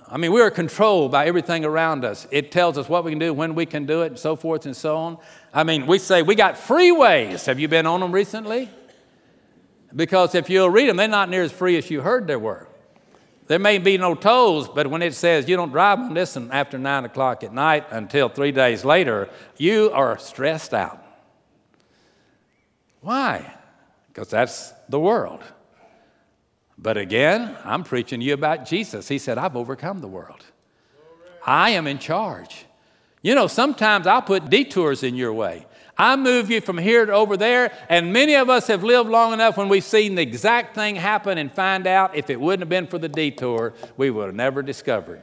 I 0.08 0.18
mean, 0.18 0.30
we 0.30 0.42
are 0.42 0.50
controlled 0.50 1.10
by 1.10 1.26
everything 1.26 1.64
around 1.64 2.04
us. 2.04 2.26
It 2.30 2.52
tells 2.52 2.76
us 2.76 2.88
what 2.88 3.02
we 3.02 3.12
can 3.12 3.18
do, 3.18 3.32
when 3.32 3.54
we 3.54 3.64
can 3.64 3.86
do 3.86 4.02
it, 4.02 4.08
and 4.08 4.18
so 4.18 4.36
forth 4.36 4.66
and 4.66 4.76
so 4.76 4.96
on. 4.96 5.18
I 5.54 5.64
mean, 5.64 5.86
we 5.86 5.98
say 5.98 6.22
we 6.22 6.34
got 6.34 6.56
freeways. 6.56 7.46
Have 7.46 7.58
you 7.58 7.66
been 7.66 7.86
on 7.86 8.00
them 8.00 8.12
recently? 8.12 8.68
Because 9.94 10.34
if 10.34 10.50
you'll 10.50 10.70
read 10.70 10.88
them, 10.88 10.96
they're 10.96 11.08
not 11.08 11.30
near 11.30 11.42
as 11.42 11.52
free 11.52 11.76
as 11.78 11.90
you 11.90 12.02
heard 12.02 12.26
they 12.26 12.36
were. 12.36 12.68
There 13.46 13.58
may 13.58 13.78
be 13.78 13.98
no 13.98 14.14
tolls, 14.14 14.68
but 14.68 14.86
when 14.86 15.02
it 15.02 15.14
says 15.14 15.48
you 15.48 15.56
don't 15.56 15.72
drive 15.72 15.98
on 15.98 16.14
this 16.14 16.36
after 16.36 16.78
9 16.78 17.04
o'clock 17.06 17.42
at 17.42 17.52
night 17.52 17.86
until 17.90 18.28
three 18.28 18.52
days 18.52 18.84
later, 18.84 19.28
you 19.56 19.90
are 19.92 20.18
stressed 20.18 20.74
out. 20.74 21.02
Why? 23.02 23.54
Because 24.08 24.28
that's 24.28 24.72
the 24.88 24.98
world. 24.98 25.42
But 26.78 26.96
again, 26.96 27.56
I'm 27.64 27.84
preaching 27.84 28.20
to 28.20 28.26
you 28.26 28.34
about 28.34 28.66
Jesus. 28.66 29.08
He 29.08 29.18
said, 29.18 29.38
I've 29.38 29.56
overcome 29.56 30.00
the 30.00 30.08
world. 30.08 30.44
I 31.46 31.70
am 31.70 31.86
in 31.86 31.98
charge. 31.98 32.66
You 33.22 33.34
know, 33.34 33.46
sometimes 33.46 34.06
I'll 34.06 34.22
put 34.22 34.50
detours 34.50 35.02
in 35.02 35.14
your 35.14 35.32
way. 35.32 35.66
I 35.96 36.16
move 36.16 36.50
you 36.50 36.60
from 36.60 36.78
here 36.78 37.06
to 37.06 37.12
over 37.12 37.36
there, 37.36 37.70
and 37.88 38.12
many 38.12 38.34
of 38.34 38.48
us 38.48 38.66
have 38.66 38.82
lived 38.82 39.10
long 39.10 39.32
enough 39.32 39.56
when 39.56 39.68
we've 39.68 39.84
seen 39.84 40.14
the 40.14 40.22
exact 40.22 40.74
thing 40.74 40.96
happen 40.96 41.38
and 41.38 41.52
find 41.52 41.86
out 41.86 42.16
if 42.16 42.30
it 42.30 42.40
wouldn't 42.40 42.62
have 42.62 42.68
been 42.68 42.86
for 42.86 42.98
the 42.98 43.08
detour, 43.08 43.74
we 43.96 44.10
would 44.10 44.26
have 44.26 44.34
never 44.34 44.62
discovered 44.62 45.22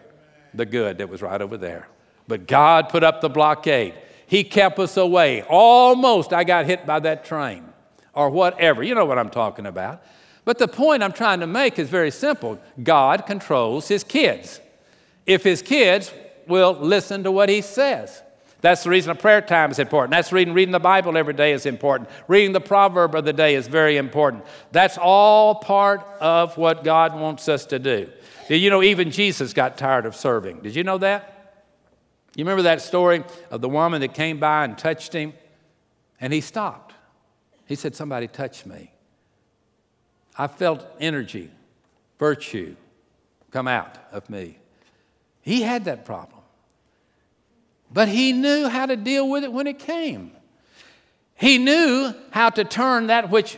the 0.53 0.65
good 0.65 0.99
that 0.99 1.09
was 1.09 1.21
right 1.21 1.41
over 1.41 1.57
there. 1.57 1.87
But 2.27 2.47
God 2.47 2.89
put 2.89 3.03
up 3.03 3.19
the 3.21 3.29
blockade. 3.29 3.95
He 4.27 4.43
kept 4.43 4.77
us 4.79 4.95
away. 4.95 5.41
Almost 5.41 6.31
I 6.31 6.43
got 6.43 6.65
hit 6.65 6.85
by 6.85 6.99
that 6.99 7.25
train 7.25 7.68
or 8.13 8.29
whatever. 8.29 8.83
You 8.83 8.95
know 8.95 9.05
what 9.05 9.17
I'm 9.17 9.29
talking 9.29 9.65
about. 9.65 10.01
But 10.45 10.57
the 10.57 10.67
point 10.67 11.03
I'm 11.03 11.11
trying 11.11 11.41
to 11.41 11.47
make 11.47 11.77
is 11.77 11.89
very 11.89 12.11
simple 12.11 12.59
God 12.81 13.25
controls 13.25 13.87
his 13.87 14.03
kids. 14.03 14.59
If 15.25 15.43
his 15.43 15.61
kids 15.61 16.11
will 16.47 16.73
listen 16.73 17.23
to 17.23 17.31
what 17.31 17.49
he 17.49 17.61
says, 17.61 18.23
that's 18.61 18.83
the 18.83 18.89
reason 18.89 19.11
a 19.11 19.15
prayer 19.15 19.41
time 19.41 19.71
is 19.71 19.79
important. 19.79 20.11
That's 20.11 20.31
the 20.31 20.35
reason 20.35 20.53
reading 20.53 20.73
the 20.73 20.79
Bible 20.79 21.17
every 21.17 21.33
day 21.33 21.53
is 21.53 21.65
important. 21.65 22.09
Reading 22.27 22.51
the 22.51 22.59
proverb 22.59 23.15
of 23.15 23.23
the 23.23 23.31
day 23.31 23.55
is 23.55 23.67
very 23.67 23.95
important. 23.95 24.43
That's 24.71 24.97
all 24.97 25.55
part 25.55 26.05
of 26.19 26.57
what 26.57 26.83
God 26.83 27.17
wants 27.17 27.47
us 27.47 27.65
to 27.67 27.79
do. 27.79 28.09
You 28.49 28.69
know 28.69 28.81
even 28.81 29.11
Jesus 29.11 29.53
got 29.53 29.77
tired 29.77 30.05
of 30.05 30.15
serving? 30.15 30.61
Did 30.61 30.75
you 30.75 30.83
know 30.83 30.97
that? 30.97 31.35
You 32.35 32.43
remember 32.43 32.63
that 32.63 32.81
story 32.81 33.23
of 33.51 33.61
the 33.61 33.69
woman 33.69 34.01
that 34.01 34.13
came 34.13 34.39
by 34.39 34.65
and 34.65 34.77
touched 34.77 35.13
him? 35.13 35.33
And 36.19 36.33
he 36.33 36.41
stopped. 36.41 36.88
He 37.69 37.75
said, 37.75 37.95
Somebody 37.95 38.27
touched 38.27 38.65
me. 38.65 38.91
I 40.35 40.47
felt 40.47 40.83
energy, 40.99 41.51
virtue 42.17 42.75
come 43.51 43.67
out 43.67 43.95
of 44.11 44.27
me. 44.27 44.57
He 45.43 45.61
had 45.61 45.85
that 45.85 46.03
problem. 46.03 46.41
But 47.91 48.07
he 48.07 48.33
knew 48.33 48.67
how 48.67 48.87
to 48.87 48.95
deal 48.95 49.29
with 49.29 49.43
it 49.43 49.53
when 49.53 49.67
it 49.67 49.77
came. 49.77 50.31
He 51.35 51.59
knew 51.59 52.11
how 52.31 52.49
to 52.49 52.63
turn 52.63 53.07
that 53.07 53.29
which 53.29 53.57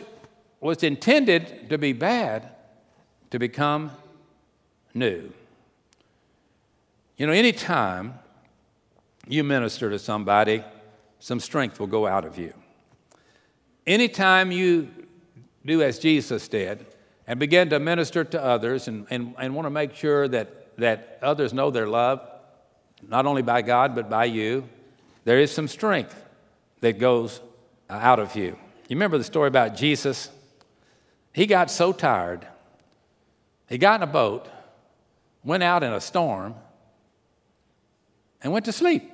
was 0.60 0.82
intended 0.82 1.70
to 1.70 1.78
be 1.78 1.94
bad 1.94 2.50
to 3.30 3.38
become 3.38 3.92
new. 4.92 5.32
You 7.16 7.26
know, 7.26 7.32
anytime 7.32 8.18
you 9.26 9.42
minister 9.42 9.88
to 9.88 9.98
somebody, 9.98 10.62
some 11.18 11.40
strength 11.40 11.80
will 11.80 11.86
go 11.86 12.06
out 12.06 12.26
of 12.26 12.38
you. 12.38 12.52
Anytime 13.86 14.52
you 14.52 14.88
do 15.66 15.82
as 15.82 15.98
Jesus 15.98 16.48
did 16.48 16.86
and 17.26 17.40
begin 17.40 17.70
to 17.70 17.78
minister 17.78 18.24
to 18.24 18.42
others 18.42 18.88
and, 18.88 19.06
and, 19.10 19.34
and 19.38 19.54
want 19.54 19.66
to 19.66 19.70
make 19.70 19.94
sure 19.94 20.28
that, 20.28 20.76
that 20.78 21.18
others 21.22 21.52
know 21.52 21.70
they're 21.70 21.88
loved, 21.88 22.22
not 23.08 23.26
only 23.26 23.42
by 23.42 23.62
God, 23.62 23.94
but 23.94 24.08
by 24.08 24.26
you, 24.26 24.68
there 25.24 25.38
is 25.38 25.50
some 25.50 25.68
strength 25.68 26.14
that 26.80 26.98
goes 26.98 27.40
uh, 27.88 27.94
out 27.94 28.18
of 28.18 28.36
you. 28.36 28.58
You 28.88 28.96
remember 28.96 29.18
the 29.18 29.24
story 29.24 29.48
about 29.48 29.76
Jesus? 29.76 30.30
He 31.32 31.46
got 31.46 31.70
so 31.70 31.92
tired, 31.92 32.46
he 33.68 33.78
got 33.78 34.00
in 34.00 34.08
a 34.08 34.12
boat, 34.12 34.48
went 35.42 35.62
out 35.62 35.82
in 35.82 35.92
a 35.92 36.00
storm, 36.00 36.54
and 38.42 38.52
went 38.52 38.66
to 38.66 38.72
sleep. 38.72 39.10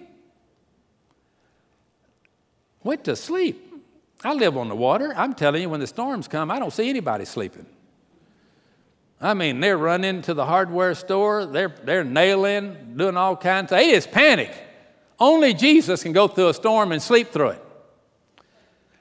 Went 2.82 3.04
to 3.04 3.16
sleep. 3.16 3.67
I 4.24 4.34
live 4.34 4.56
on 4.56 4.68
the 4.68 4.74
water. 4.74 5.12
I'm 5.16 5.34
telling 5.34 5.62
you, 5.62 5.68
when 5.68 5.80
the 5.80 5.86
storms 5.86 6.26
come, 6.26 6.50
I 6.50 6.58
don't 6.58 6.72
see 6.72 6.88
anybody 6.88 7.24
sleeping. 7.24 7.66
I 9.20 9.34
mean, 9.34 9.60
they're 9.60 9.78
running 9.78 10.22
to 10.22 10.34
the 10.34 10.46
hardware 10.46 10.94
store, 10.94 11.44
they're, 11.44 11.74
they're 11.82 12.04
nailing, 12.04 12.94
doing 12.96 13.16
all 13.16 13.36
kinds 13.36 13.72
of 13.72 13.78
They 13.78 13.90
just 13.90 14.12
panic. 14.12 14.52
Only 15.18 15.54
Jesus 15.54 16.02
can 16.04 16.12
go 16.12 16.28
through 16.28 16.48
a 16.48 16.54
storm 16.54 16.92
and 16.92 17.02
sleep 17.02 17.32
through 17.32 17.50
it. 17.50 17.64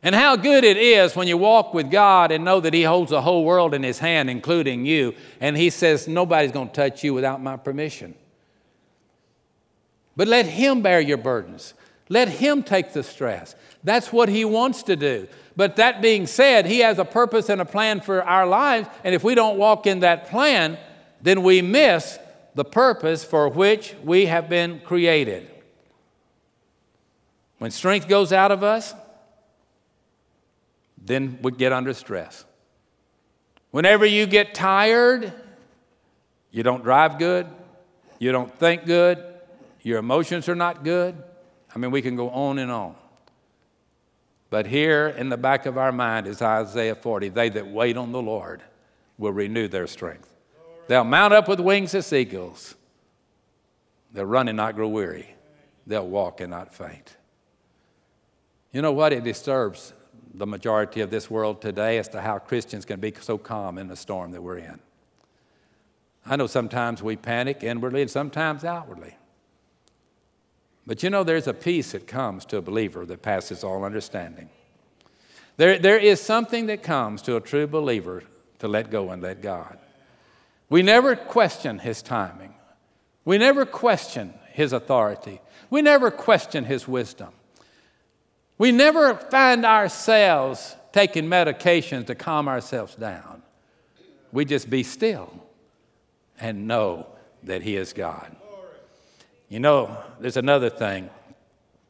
And 0.02 0.16
how 0.16 0.36
good 0.36 0.64
it 0.64 0.78
is 0.78 1.16
when 1.16 1.28
you 1.28 1.38
walk 1.38 1.74
with 1.74 1.92
God 1.92 2.32
and 2.32 2.46
know 2.46 2.60
that 2.60 2.74
He 2.74 2.84
holds 2.84 3.12
the 3.12 3.22
whole 3.22 3.44
world 3.44 3.74
in 3.74 3.84
His 3.84 4.00
hand, 4.00 4.30
including 4.30 4.86
you, 4.86 5.14
and 5.40 5.58
He 5.58 5.70
says, 5.70 6.08
Nobody's 6.08 6.52
going 6.52 6.70
to 6.70 6.74
touch 6.74 7.04
you 7.04 7.14
without 7.14 7.42
my 7.42 7.58
permission. 7.58 8.16
But 10.16 10.28
let 10.28 10.46
Him 10.46 10.82
bear 10.82 11.02
your 11.02 11.18
burdens. 11.18 11.74
Let 12.10 12.30
Him 12.30 12.64
take 12.64 12.94
the 12.94 13.04
stress. 13.04 13.56
That's 13.88 14.12
what 14.12 14.28
He 14.28 14.44
wants 14.44 14.84
to 14.84 14.98
do. 14.98 15.28
But 15.56 15.78
that 15.78 16.02
being 16.02 16.28
said, 16.28 16.66
He 16.66 16.80
has 16.80 17.00
a 17.00 17.06
purpose 17.06 17.48
and 17.48 17.62
a 17.62 17.66
plan 17.66 18.02
for 18.02 18.22
our 18.22 18.46
lives, 18.46 18.90
and 19.06 19.16
if 19.16 19.24
we 19.24 19.34
don't 19.34 19.58
walk 19.58 19.88
in 19.88 20.02
that 20.02 20.30
plan, 20.30 20.78
then 21.22 21.42
we 21.42 21.62
miss 21.62 22.20
the 22.54 22.66
purpose 22.66 23.24
for 23.24 23.48
which 23.48 23.96
we 24.04 24.26
have 24.26 24.50
been 24.50 24.82
created. 24.82 25.50
When 27.60 27.72
strength 27.72 28.10
goes 28.10 28.34
out 28.34 28.52
of 28.52 28.62
us, 28.62 28.94
then 30.98 31.40
we 31.42 31.52
get 31.54 31.72
under 31.72 31.94
stress. 31.94 32.44
Whenever 33.72 34.06
you 34.06 34.26
get 34.26 34.54
tired, 34.54 35.32
you 36.52 36.62
don't 36.62 36.84
drive 36.84 37.18
good, 37.18 37.48
you 38.20 38.34
don't 38.34 38.54
think 38.60 38.86
good, 38.86 39.24
your 39.82 40.00
emotions 40.00 40.50
are 40.50 40.56
not 40.56 40.84
good. 40.84 41.16
I 41.74 41.80
mean, 41.80 41.92
we 41.92 42.02
can 42.02 42.18
go 42.18 42.30
on 42.30 42.60
and 42.60 42.70
on. 42.70 42.96
But 44.50 44.68
here 44.68 45.08
in 45.10 45.30
the 45.30 45.38
back 45.38 45.66
of 45.66 45.78
our 45.78 45.92
mind 45.92 46.28
is 46.28 46.42
Isaiah 46.42 46.96
40 46.96 47.30
they 47.30 47.50
that 47.50 47.68
wait 47.68 47.98
on 47.98 48.12
the 48.12 48.22
Lord 48.22 48.62
will 49.18 49.34
renew 49.34 49.68
their 49.68 49.88
strength. 49.88 50.34
They'll 50.88 51.04
mount 51.04 51.34
up 51.34 51.48
with 51.48 51.60
wings 51.60 51.94
as 51.94 52.12
eagles. 52.14 52.76
They'll 54.14 54.26
run 54.26 54.48
and 54.48 54.56
not 54.56 54.76
grow 54.76 54.88
weary. 54.88 55.36
They'll 55.86 56.08
walk 56.08 56.40
and 56.40 56.52
not 56.52 56.74
faint. 56.74 57.18
You 58.72 58.82
know 58.82 58.94
what? 58.94 59.12
It 59.12 59.24
disturbs 59.24 59.94
the 60.34 60.48
majority 60.48 61.02
of 61.02 61.10
this 61.10 61.30
world 61.30 61.62
today 61.62 61.98
as 61.98 62.08
to 62.10 62.22
how 62.22 62.40
Christians 62.40 62.86
can 62.86 63.00
be 63.00 63.14
so 63.20 63.38
calm 63.38 63.78
in 63.78 63.88
the 63.88 63.96
storm 63.96 64.32
that 64.32 64.42
we're 64.42 64.60
in. 64.60 64.80
I 66.26 66.36
know 66.36 66.48
sometimes 66.48 67.02
we 67.02 67.16
panic 67.16 67.64
inwardly 67.64 68.02
and 68.02 68.12
sometimes 68.12 68.64
outwardly. 68.64 69.17
But 70.88 71.04
you 71.04 71.10
know, 71.10 71.24
there's 71.24 71.48
a 71.48 71.54
peace 71.54 71.92
that 71.92 72.08
comes 72.08 72.46
to 72.46 72.58
a 72.58 72.62
believer 72.62 73.06
that 73.06 73.22
passes 73.22 73.64
all 73.64 73.84
understanding. 73.84 74.50
There, 75.58 75.78
there 75.78 76.00
is 76.00 76.22
something 76.22 76.68
that 76.68 76.82
comes 76.82 77.22
to 77.24 77.36
a 77.36 77.42
true 77.42 77.68
believer 77.68 78.24
to 78.60 78.68
let 78.70 78.90
go 78.90 79.10
and 79.12 79.22
let 79.22 79.42
God. 79.42 79.78
We 80.70 80.82
never 80.82 81.16
question 81.16 81.80
his 81.80 82.02
timing. 82.02 82.54
We 83.26 83.38
never 83.38 83.66
question 83.66 84.34
his 84.54 84.72
authority. 84.72 85.42
We 85.70 85.82
never 85.82 86.10
question 86.10 86.64
his 86.64 86.88
wisdom. 86.88 87.34
We 88.58 88.72
never 88.72 89.14
find 89.14 89.66
ourselves 89.66 90.76
taking 90.94 91.26
medications 91.26 92.08
to 92.08 92.16
calm 92.16 92.48
ourselves 92.48 92.96
down. 92.96 93.44
We 94.32 94.46
just 94.46 94.70
be 94.70 94.84
still 94.84 95.32
and 96.40 96.68
know 96.68 97.08
that 97.44 97.62
He 97.62 97.76
is 97.76 97.94
God. 97.94 98.36
You 99.50 99.60
know, 99.60 100.04
there's 100.20 100.38
another 100.38 100.70
thing. 100.70 101.10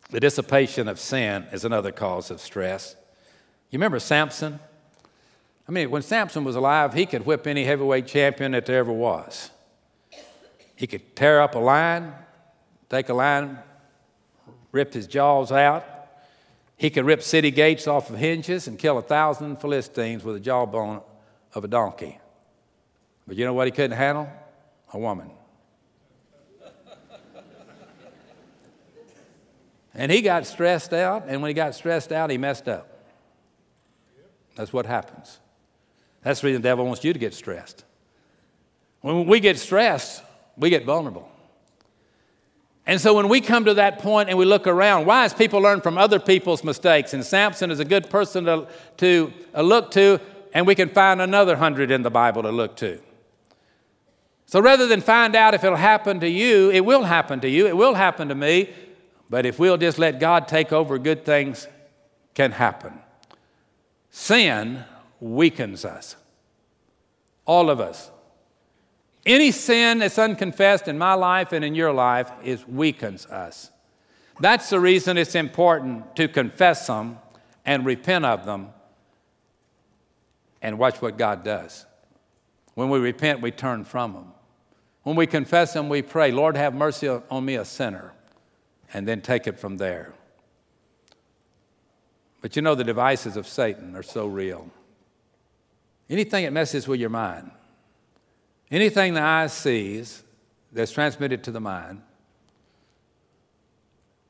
The 0.09 0.19
dissipation 0.19 0.87
of 0.87 0.99
sin 0.99 1.47
is 1.51 1.65
another 1.65 1.91
cause 1.91 2.31
of 2.31 2.39
stress. 2.39 2.95
You 3.69 3.77
remember 3.77 3.99
Samson? 3.99 4.59
I 5.67 5.71
mean, 5.71 5.89
when 5.89 6.01
Samson 6.01 6.43
was 6.43 6.55
alive, 6.55 6.93
he 6.93 7.05
could 7.05 7.25
whip 7.25 7.45
any 7.45 7.65
heavyweight 7.65 8.07
champion 8.07 8.53
that 8.53 8.65
there 8.65 8.77
ever 8.77 8.93
was. 8.93 9.51
He 10.75 10.87
could 10.87 11.15
tear 11.15 11.41
up 11.41 11.55
a 11.55 11.59
lion, 11.59 12.13
take 12.89 13.09
a 13.09 13.13
lion, 13.13 13.57
rip 14.71 14.93
his 14.93 15.07
jaws 15.07 15.51
out, 15.51 15.83
he 16.77 16.91
could 16.91 17.05
rip 17.05 17.23
city 17.23 17.49
gates 17.49 17.87
off 17.87 18.11
of 18.11 18.17
hinges 18.17 18.67
and 18.67 18.77
kill 18.77 18.99
a 18.99 19.01
thousand 19.01 19.59
Philistines 19.59 20.23
with 20.23 20.35
a 20.35 20.39
jawbone 20.39 21.01
of 21.55 21.63
a 21.63 21.67
donkey. 21.67 22.19
But 23.25 23.35
you 23.35 23.45
know 23.45 23.53
what 23.53 23.67
he 23.67 23.71
couldn't 23.71 23.97
handle? 23.97 24.29
A 24.93 24.99
woman. 24.99 25.31
And 29.97 30.11
he 30.11 30.21
got 30.21 30.45
stressed 30.45 30.93
out, 30.93 31.25
and 31.27 31.41
when 31.41 31.49
he 31.49 31.53
got 31.53 31.75
stressed 31.75 32.11
out, 32.13 32.29
he 32.29 32.37
messed 32.37 32.69
up. 32.69 32.87
That's 34.55 34.71
what 34.71 34.85
happens. 34.85 35.39
That's 36.21 36.41
the 36.41 36.47
reason 36.47 36.61
the 36.61 36.69
devil 36.69 36.85
wants 36.85 37.03
you 37.03 37.13
to 37.13 37.19
get 37.19 37.33
stressed. 37.33 37.83
When 39.01 39.25
we 39.25 39.39
get 39.39 39.57
stressed, 39.57 40.23
we 40.55 40.69
get 40.69 40.85
vulnerable. 40.85 41.29
And 42.85 43.01
so 43.01 43.13
when 43.13 43.27
we 43.27 43.41
come 43.41 43.65
to 43.65 43.73
that 43.73 43.99
point 43.99 44.29
and 44.29 44.37
we 44.37 44.45
look 44.45 44.65
around, 44.65 45.05
wise 45.05 45.33
people 45.33 45.59
learn 45.59 45.81
from 45.81 45.97
other 45.97 46.19
people's 46.19 46.63
mistakes. 46.63 47.13
And 47.13 47.23
Samson 47.23 47.69
is 47.69 47.79
a 47.79 47.85
good 47.85 48.09
person 48.09 48.45
to, 48.45 48.67
to 48.97 49.33
uh, 49.53 49.61
look 49.61 49.91
to, 49.91 50.21
and 50.53 50.65
we 50.65 50.73
can 50.73 50.89
find 50.89 51.21
another 51.21 51.57
hundred 51.57 51.91
in 51.91 52.03
the 52.03 52.09
Bible 52.09 52.43
to 52.43 52.51
look 52.51 52.77
to. 52.77 52.99
So 54.45 54.61
rather 54.61 54.87
than 54.87 55.01
find 55.01 55.35
out 55.35 55.53
if 55.53 55.63
it'll 55.63 55.75
happen 55.75 56.21
to 56.21 56.29
you, 56.29 56.71
it 56.71 56.85
will 56.85 57.03
happen 57.03 57.41
to 57.41 57.49
you, 57.49 57.67
it 57.67 57.75
will 57.75 57.95
happen 57.95 58.29
to 58.29 58.35
me. 58.35 58.69
But 59.29 59.45
if 59.45 59.59
we'll 59.59 59.77
just 59.77 59.99
let 59.99 60.19
God 60.19 60.47
take 60.47 60.71
over, 60.71 60.97
good 60.97 61.25
things 61.25 61.67
can 62.33 62.51
happen. 62.51 62.93
Sin 64.09 64.83
weakens 65.19 65.83
us, 65.83 66.15
all 67.45 67.69
of 67.69 67.79
us. 67.79 68.09
Any 69.25 69.51
sin 69.51 69.99
that's 69.99 70.17
unconfessed 70.17 70.87
in 70.87 70.97
my 70.97 71.13
life 71.13 71.51
and 71.51 71.65
in 71.65 71.75
your 71.75 71.91
life 71.91 72.31
is 72.43 72.65
weakens 72.65 73.25
us. 73.25 73.71
That's 74.39 74.69
the 74.69 74.79
reason 74.79 75.17
it's 75.17 75.35
important 75.35 76.15
to 76.15 76.27
confess 76.27 76.87
them 76.87 77.17
and 77.65 77.85
repent 77.85 78.23
of 78.23 78.45
them 78.45 78.69
and 80.61 80.79
watch 80.79 81.01
what 81.01 81.17
God 81.17 81.43
does. 81.43 81.85
When 82.75 82.89
we 82.89 82.99
repent, 82.99 83.41
we 83.41 83.51
turn 83.51 83.83
from 83.83 84.13
them. 84.13 84.25
When 85.03 85.15
we 85.15 85.27
confess 85.27 85.73
them, 85.73 85.89
we 85.89 86.01
pray, 86.01 86.31
Lord, 86.31 86.55
have 86.55 86.73
mercy 86.73 87.07
on 87.07 87.45
me, 87.45 87.55
a 87.55 87.65
sinner, 87.65 88.13
and 88.93 89.07
then 89.07 89.21
take 89.21 89.47
it 89.47 89.59
from 89.59 89.77
there. 89.77 90.13
But 92.41 92.55
you 92.55 92.61
know, 92.61 92.75
the 92.75 92.83
devices 92.83 93.35
of 93.35 93.47
Satan 93.47 93.95
are 93.95 94.03
so 94.03 94.27
real. 94.27 94.69
Anything 96.09 96.45
that 96.45 96.53
messes 96.53 96.87
with 96.87 96.99
your 96.99 97.09
mind, 97.09 97.51
Anything 98.69 99.13
the 99.13 99.21
eye 99.21 99.47
sees 99.47 100.23
that's 100.73 100.91
transmitted 100.91 101.43
to 101.45 101.51
the 101.51 101.61
mind, 101.61 102.01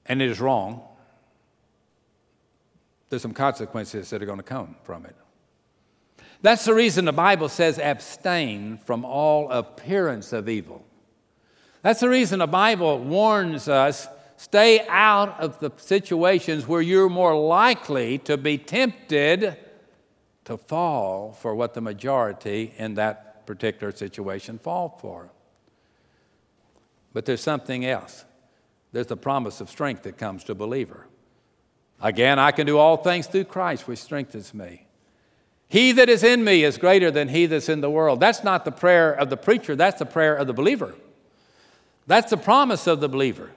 and 0.06 0.22
it 0.22 0.30
is 0.30 0.39
wrong, 0.39 0.84
there's 3.10 3.22
some 3.22 3.34
consequences 3.34 4.10
that 4.10 4.22
are 4.22 4.26
going 4.26 4.38
to 4.38 4.43
come 4.43 4.76
from 4.84 5.06
it. 5.06 5.15
That's 6.41 6.65
the 6.65 6.74
reason 6.74 7.06
the 7.06 7.13
Bible 7.13 7.50
says 7.50 7.80
abstain 7.80 8.78
from 8.78 9.04
all 9.04 9.50
appearance 9.50 10.34
of 10.34 10.48
evil. 10.48 10.86
That's 11.82 12.02
the 12.02 12.10
reason 12.10 12.39
the 12.39 12.48
Bible 12.48 13.00
warns 13.00 13.67
us 13.67 14.08
stay 14.38 14.86
out 14.88 15.39
of 15.39 15.60
the 15.60 15.71
situations 15.78 16.67
where 16.67 16.82
you're 16.82 17.10
more 17.10 17.38
likely 17.38 18.19
to 18.19 18.38
be 18.38 18.58
tempted 18.58 19.58
to 20.45 20.58
fall 20.58 21.34
for 21.34 21.54
what 21.54 21.73
the 21.73 21.82
majority 21.82 22.73
in 22.78 22.93
that 22.93 23.45
particular 23.45 23.91
situation 23.91 24.58
fall 24.58 24.97
for. 25.02 25.30
But 27.13 27.26
there's 27.26 27.41
something 27.41 27.86
else. 27.86 28.23
There's 28.91 29.08
the 29.08 29.17
promise 29.17 29.60
of 29.60 29.69
strength 29.69 30.04
that 30.04 30.17
comes 30.17 30.43
to 30.45 30.54
a 30.54 30.56
believer. 30.56 31.08
Again, 32.02 32.38
I 32.38 32.52
can 32.52 32.67
do 32.67 32.78
all 32.78 32.97
things 32.97 33.28
through 33.28 33.45
Christ, 33.45 33.88
which 33.88 34.00
strengthens 34.00 34.54
me. 34.54 34.86
He 35.67 35.91
that 35.93 36.10
is 36.10 36.23
in 36.23 36.43
me 36.43 36.63
is 36.63 36.78
greater 36.78 37.12
than 37.12 37.28
he 37.28 37.45
that's 37.45 37.69
in 37.69 37.82
the 37.82 37.89
world. 37.89 38.19
That's 38.19 38.43
not 38.43 38.63
the 38.63 38.71
prayer 38.71 39.12
of 39.12 39.30
the 39.30 39.38
preacher, 39.38 39.76
that's 39.76 40.00
the 40.00 40.06
prayer 40.06 40.36
of 40.36 40.47
the 40.47 40.54
believer. 40.54 40.95
That's 42.06 42.30
the 42.30 42.38
promise 42.38 42.88
of 42.88 43.02
the 43.02 43.10
believer. 43.10 43.52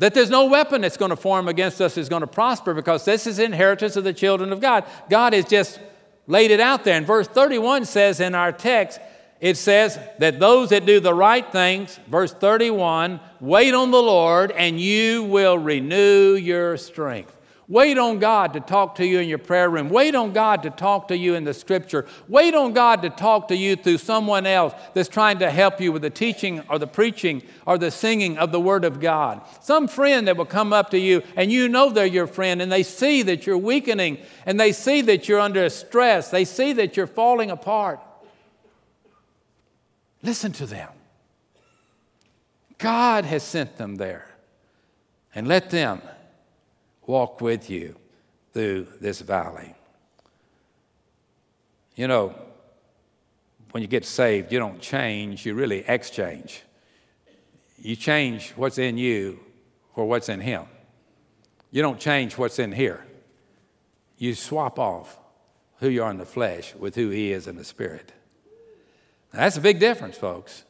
That 0.00 0.14
there's 0.14 0.30
no 0.30 0.46
weapon 0.46 0.80
that's 0.80 0.96
going 0.96 1.10
to 1.10 1.16
form 1.16 1.46
against 1.46 1.78
us 1.80 1.98
is 1.98 2.08
going 2.08 2.22
to 2.22 2.26
prosper 2.26 2.72
because 2.72 3.04
this 3.04 3.26
is 3.26 3.38
inheritance 3.38 3.96
of 3.96 4.04
the 4.04 4.14
children 4.14 4.50
of 4.50 4.58
God. 4.58 4.84
God 5.10 5.34
has 5.34 5.44
just 5.44 5.78
laid 6.26 6.50
it 6.50 6.58
out 6.58 6.84
there. 6.84 6.96
And 6.96 7.06
verse 7.06 7.28
31 7.28 7.84
says 7.84 8.18
in 8.18 8.34
our 8.34 8.50
text, 8.50 8.98
it 9.40 9.58
says 9.58 9.98
that 10.18 10.40
those 10.40 10.70
that 10.70 10.86
do 10.86 11.00
the 11.00 11.12
right 11.12 11.50
things, 11.52 12.00
verse 12.08 12.32
31, 12.32 13.20
wait 13.40 13.74
on 13.74 13.90
the 13.90 14.02
Lord 14.02 14.52
and 14.52 14.80
you 14.80 15.24
will 15.24 15.58
renew 15.58 16.34
your 16.34 16.78
strength. 16.78 17.36
Wait 17.70 17.96
on 17.98 18.18
God 18.18 18.54
to 18.54 18.58
talk 18.60 18.96
to 18.96 19.06
you 19.06 19.20
in 19.20 19.28
your 19.28 19.38
prayer 19.38 19.70
room. 19.70 19.90
Wait 19.90 20.16
on 20.16 20.32
God 20.32 20.64
to 20.64 20.70
talk 20.70 21.06
to 21.06 21.16
you 21.16 21.36
in 21.36 21.44
the 21.44 21.54
scripture. 21.54 22.04
Wait 22.26 22.52
on 22.52 22.72
God 22.72 23.00
to 23.02 23.10
talk 23.10 23.46
to 23.46 23.54
you 23.54 23.76
through 23.76 23.98
someone 23.98 24.44
else 24.44 24.74
that's 24.92 25.08
trying 25.08 25.38
to 25.38 25.48
help 25.52 25.80
you 25.80 25.92
with 25.92 26.02
the 26.02 26.10
teaching 26.10 26.64
or 26.68 26.80
the 26.80 26.88
preaching 26.88 27.44
or 27.68 27.78
the 27.78 27.92
singing 27.92 28.36
of 28.38 28.50
the 28.50 28.58
Word 28.58 28.84
of 28.84 28.98
God. 28.98 29.42
Some 29.60 29.86
friend 29.86 30.26
that 30.26 30.36
will 30.36 30.46
come 30.46 30.72
up 30.72 30.90
to 30.90 30.98
you 30.98 31.22
and 31.36 31.52
you 31.52 31.68
know 31.68 31.90
they're 31.90 32.06
your 32.06 32.26
friend 32.26 32.60
and 32.60 32.72
they 32.72 32.82
see 32.82 33.22
that 33.22 33.46
you're 33.46 33.56
weakening 33.56 34.18
and 34.46 34.58
they 34.58 34.72
see 34.72 35.00
that 35.02 35.28
you're 35.28 35.38
under 35.38 35.68
stress. 35.68 36.28
They 36.28 36.44
see 36.44 36.72
that 36.72 36.96
you're 36.96 37.06
falling 37.06 37.52
apart. 37.52 38.00
Listen 40.24 40.50
to 40.54 40.66
them. 40.66 40.88
God 42.78 43.24
has 43.26 43.44
sent 43.44 43.76
them 43.76 43.94
there 43.94 44.26
and 45.32 45.46
let 45.46 45.70
them 45.70 46.02
walk 47.10 47.40
with 47.40 47.68
you 47.68 47.96
through 48.52 48.86
this 49.00 49.20
valley. 49.20 49.74
You 51.96 52.06
know, 52.06 52.34
when 53.72 53.82
you 53.82 53.88
get 53.88 54.04
saved, 54.04 54.52
you 54.52 54.58
don't 54.58 54.80
change, 54.80 55.44
you 55.44 55.54
really 55.54 55.84
exchange. 55.86 56.62
You 57.78 57.96
change 57.96 58.52
what's 58.56 58.78
in 58.78 58.96
you 58.96 59.40
for 59.94 60.06
what's 60.06 60.28
in 60.28 60.40
Him. 60.40 60.64
You 61.70 61.82
don't 61.82 62.00
change 62.00 62.38
what's 62.38 62.58
in 62.58 62.72
here. 62.72 63.04
You 64.16 64.34
swap 64.34 64.78
off 64.78 65.18
who 65.78 65.88
you 65.88 66.02
are 66.02 66.10
in 66.10 66.18
the 66.18 66.26
flesh 66.26 66.74
with 66.74 66.94
who 66.94 67.10
He 67.10 67.32
is 67.32 67.46
in 67.46 67.56
the 67.56 67.64
Spirit. 67.64 68.12
That's 69.32 69.56
a 69.56 69.60
big 69.60 69.78
difference, 69.78 70.16
folks. 70.16 70.64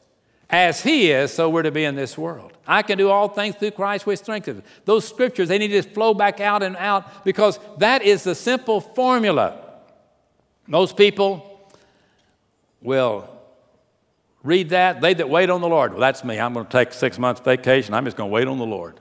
As 0.51 0.81
He 0.81 1.11
is, 1.11 1.33
so 1.33 1.49
we're 1.49 1.63
to 1.63 1.71
be 1.71 1.85
in 1.85 1.95
this 1.95 2.17
world. 2.17 2.51
I 2.67 2.81
can 2.81 2.97
do 2.97 3.09
all 3.09 3.29
things 3.29 3.55
through 3.55 3.71
Christ 3.71 4.05
which 4.05 4.19
strengthens. 4.19 4.63
Those 4.83 5.07
scriptures, 5.07 5.47
they 5.47 5.57
need 5.57 5.69
to 5.69 5.81
flow 5.81 6.13
back 6.13 6.41
out 6.41 6.61
and 6.61 6.75
out 6.75 7.23
because 7.23 7.57
that 7.77 8.01
is 8.01 8.23
the 8.23 8.35
simple 8.35 8.81
formula. 8.81 9.57
Most 10.67 10.97
people 10.97 11.69
will 12.81 13.29
read 14.43 14.69
that. 14.69 15.01
They 15.01 15.13
that 15.13 15.29
wait 15.29 15.49
on 15.49 15.61
the 15.61 15.69
Lord. 15.69 15.91
Well, 15.91 16.01
that's 16.01 16.23
me. 16.23 16.39
I'm 16.39 16.53
going 16.53 16.65
to 16.65 16.71
take 16.71 16.93
six 16.93 17.17
months 17.17 17.41
vacation. 17.41 17.93
I'm 17.93 18.05
just 18.05 18.17
going 18.17 18.29
to 18.29 18.33
wait 18.33 18.47
on 18.47 18.57
the 18.57 18.65
Lord. 18.65 18.99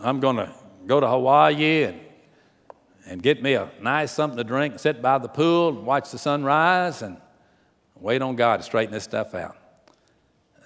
I'm 0.00 0.20
going 0.20 0.36
to 0.36 0.52
go 0.86 0.98
to 0.98 1.08
Hawaii 1.08 1.84
and, 1.84 2.00
and 3.06 3.22
get 3.22 3.42
me 3.42 3.54
a 3.54 3.70
nice 3.80 4.10
something 4.10 4.36
to 4.36 4.44
drink, 4.44 4.78
sit 4.78 5.00
by 5.00 5.18
the 5.18 5.28
pool 5.28 5.68
and 5.68 5.86
watch 5.86 6.10
the 6.10 6.18
sun 6.18 6.42
rise 6.42 7.02
and 7.02 7.16
wait 8.00 8.22
on 8.22 8.34
God 8.34 8.56
to 8.56 8.62
straighten 8.64 8.92
this 8.92 9.04
stuff 9.04 9.34
out. 9.34 9.56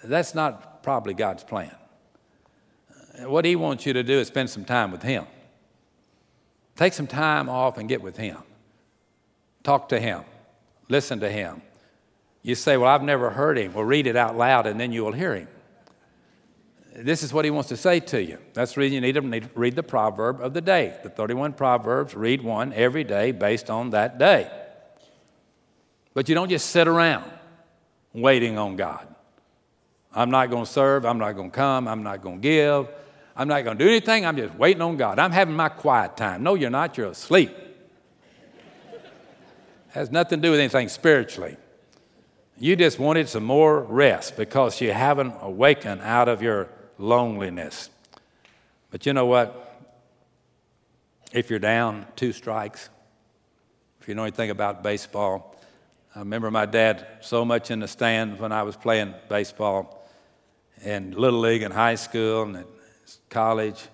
That's 0.08 0.34
not 0.34 0.82
probably 0.82 1.14
God's 1.14 1.44
plan. 1.44 1.74
Uh, 2.90 3.28
what 3.30 3.44
He 3.44 3.56
wants 3.56 3.86
you 3.86 3.92
to 3.92 4.02
do 4.02 4.18
is 4.18 4.28
spend 4.28 4.50
some 4.50 4.64
time 4.64 4.90
with 4.90 5.02
Him. 5.02 5.26
Take 6.76 6.92
some 6.92 7.06
time 7.06 7.48
off 7.48 7.78
and 7.78 7.88
get 7.88 8.02
with 8.02 8.16
Him. 8.16 8.38
Talk 9.62 9.88
to 9.90 10.00
Him. 10.00 10.22
Listen 10.88 11.20
to 11.20 11.30
Him. 11.30 11.62
You 12.42 12.54
say, 12.54 12.76
Well, 12.76 12.88
I've 12.88 13.02
never 13.02 13.30
heard 13.30 13.58
Him. 13.58 13.74
Well, 13.74 13.84
read 13.84 14.06
it 14.06 14.16
out 14.16 14.36
loud 14.36 14.66
and 14.66 14.78
then 14.78 14.92
you 14.92 15.04
will 15.04 15.12
hear 15.12 15.34
Him. 15.34 15.48
This 16.98 17.22
is 17.22 17.30
what 17.30 17.44
he 17.44 17.50
wants 17.50 17.68
to 17.68 17.76
say 17.76 18.00
to 18.00 18.22
you. 18.22 18.38
That's 18.54 18.72
the 18.72 18.80
reason 18.80 18.94
you 18.94 19.00
need 19.02 19.16
to, 19.16 19.20
need 19.20 19.42
to 19.42 19.50
read 19.54 19.76
the 19.76 19.82
proverb 19.82 20.40
of 20.40 20.54
the 20.54 20.62
day. 20.62 20.98
The 21.02 21.10
31 21.10 21.52
Proverbs, 21.52 22.14
read 22.14 22.40
one 22.40 22.72
every 22.72 23.04
day 23.04 23.32
based 23.32 23.68
on 23.68 23.90
that 23.90 24.16
day. 24.16 24.50
But 26.14 26.30
you 26.30 26.34
don't 26.34 26.48
just 26.48 26.70
sit 26.70 26.88
around 26.88 27.30
waiting 28.14 28.56
on 28.56 28.76
God. 28.76 29.06
I'm 30.16 30.30
not 30.30 30.48
going 30.48 30.64
to 30.64 30.70
serve. 30.70 31.04
I'm 31.04 31.18
not 31.18 31.32
going 31.32 31.50
to 31.50 31.54
come. 31.54 31.86
I'm 31.86 32.02
not 32.02 32.22
going 32.22 32.36
to 32.36 32.42
give. 32.42 32.88
I'm 33.36 33.48
not 33.48 33.64
going 33.64 33.76
to 33.76 33.84
do 33.84 33.90
anything. 33.90 34.24
I'm 34.24 34.36
just 34.38 34.54
waiting 34.54 34.80
on 34.80 34.96
God. 34.96 35.18
I'm 35.18 35.30
having 35.30 35.54
my 35.54 35.68
quiet 35.68 36.16
time. 36.16 36.42
No, 36.42 36.54
you're 36.54 36.70
not. 36.70 36.96
You're 36.96 37.10
asleep. 37.10 37.54
has 39.90 40.10
nothing 40.10 40.40
to 40.40 40.42
do 40.42 40.50
with 40.52 40.60
anything 40.60 40.88
spiritually. 40.88 41.58
You 42.58 42.76
just 42.76 42.98
wanted 42.98 43.28
some 43.28 43.44
more 43.44 43.82
rest 43.82 44.38
because 44.38 44.80
you 44.80 44.90
haven't 44.90 45.34
awakened 45.42 46.00
out 46.00 46.30
of 46.30 46.40
your 46.40 46.70
loneliness. 46.96 47.90
But 48.90 49.04
you 49.04 49.12
know 49.12 49.26
what? 49.26 49.62
If 51.30 51.50
you're 51.50 51.58
down 51.58 52.06
two 52.16 52.32
strikes, 52.32 52.88
if 54.00 54.08
you 54.08 54.14
know 54.14 54.22
anything 54.22 54.48
about 54.48 54.82
baseball, 54.82 55.54
I 56.14 56.20
remember 56.20 56.50
my 56.50 56.64
dad 56.64 57.06
so 57.20 57.44
much 57.44 57.70
in 57.70 57.80
the 57.80 57.88
stands 57.88 58.40
when 58.40 58.52
I 58.52 58.62
was 58.62 58.76
playing 58.76 59.12
baseball 59.28 60.05
in 60.82 61.12
Little 61.12 61.40
League 61.40 61.62
and 61.62 61.72
high 61.72 61.94
school 61.94 62.42
and 62.42 62.56
at 62.56 62.66
college. 63.30 63.88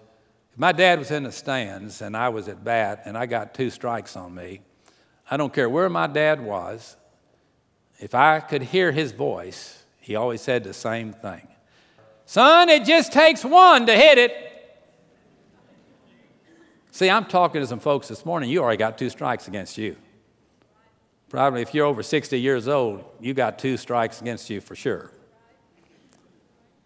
My 0.56 0.72
dad 0.72 0.98
was 0.98 1.10
in 1.10 1.22
the 1.24 1.32
stands 1.32 2.02
and 2.02 2.16
I 2.16 2.28
was 2.28 2.48
at 2.48 2.62
bat 2.62 3.02
and 3.04 3.16
I 3.16 3.26
got 3.26 3.54
two 3.54 3.70
strikes 3.70 4.16
on 4.16 4.34
me, 4.34 4.60
I 5.30 5.36
don't 5.36 5.52
care 5.52 5.68
where 5.68 5.88
my 5.88 6.06
dad 6.06 6.40
was, 6.40 6.96
if 7.98 8.14
I 8.14 8.40
could 8.40 8.62
hear 8.62 8.92
his 8.92 9.12
voice, 9.12 9.82
he 10.00 10.16
always 10.16 10.40
said 10.40 10.64
the 10.64 10.74
same 10.74 11.12
thing 11.12 11.48
Son, 12.26 12.68
it 12.68 12.84
just 12.84 13.12
takes 13.12 13.44
one 13.44 13.86
to 13.86 13.94
hit 13.94 14.18
it. 14.18 14.32
See, 16.90 17.08
I'm 17.08 17.24
talking 17.24 17.60
to 17.60 17.66
some 17.66 17.80
folks 17.80 18.08
this 18.08 18.24
morning. 18.24 18.50
You 18.50 18.62
already 18.62 18.76
got 18.76 18.98
two 18.98 19.10
strikes 19.10 19.48
against 19.48 19.78
you. 19.78 19.96
Probably 21.28 21.62
if 21.62 21.74
you're 21.74 21.86
over 21.86 22.02
60 22.02 22.38
years 22.38 22.68
old, 22.68 23.04
you 23.20 23.32
got 23.32 23.58
two 23.58 23.76
strikes 23.78 24.20
against 24.20 24.50
you 24.50 24.60
for 24.60 24.76
sure. 24.76 25.10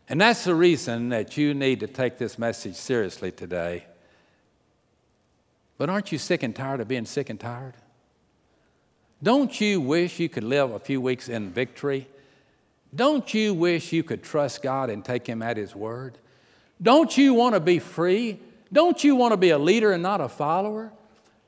And 0.08 0.20
that's 0.20 0.44
the 0.44 0.54
reason 0.54 1.08
that 1.08 1.36
you 1.36 1.52
need 1.54 1.80
to 1.80 1.86
take 1.86 2.18
this 2.18 2.38
message 2.38 2.76
seriously 2.76 3.32
today. 3.32 3.84
But 5.78 5.90
aren't 5.90 6.12
you 6.12 6.18
sick 6.18 6.42
and 6.42 6.54
tired 6.54 6.80
of 6.80 6.88
being 6.88 7.06
sick 7.06 7.28
and 7.28 7.38
tired? 7.38 7.74
Don't 9.22 9.60
you 9.60 9.80
wish 9.80 10.20
you 10.20 10.28
could 10.28 10.44
live 10.44 10.72
a 10.72 10.78
few 10.78 11.00
weeks 11.00 11.28
in 11.28 11.50
victory 11.50 12.06
don't 12.96 13.34
you 13.34 13.52
wish 13.52 13.92
you 13.92 14.02
could 14.02 14.22
trust 14.22 14.62
God 14.62 14.88
and 14.90 15.04
take 15.04 15.26
Him 15.26 15.42
at 15.42 15.56
His 15.56 15.74
word? 15.74 16.16
Don't 16.80 17.16
you 17.16 17.34
want 17.34 17.54
to 17.54 17.60
be 17.60 17.78
free? 17.78 18.38
Don't 18.72 19.02
you 19.04 19.16
want 19.16 19.32
to 19.32 19.36
be 19.36 19.50
a 19.50 19.58
leader 19.58 19.92
and 19.92 20.02
not 20.02 20.20
a 20.20 20.28
follower? 20.28 20.92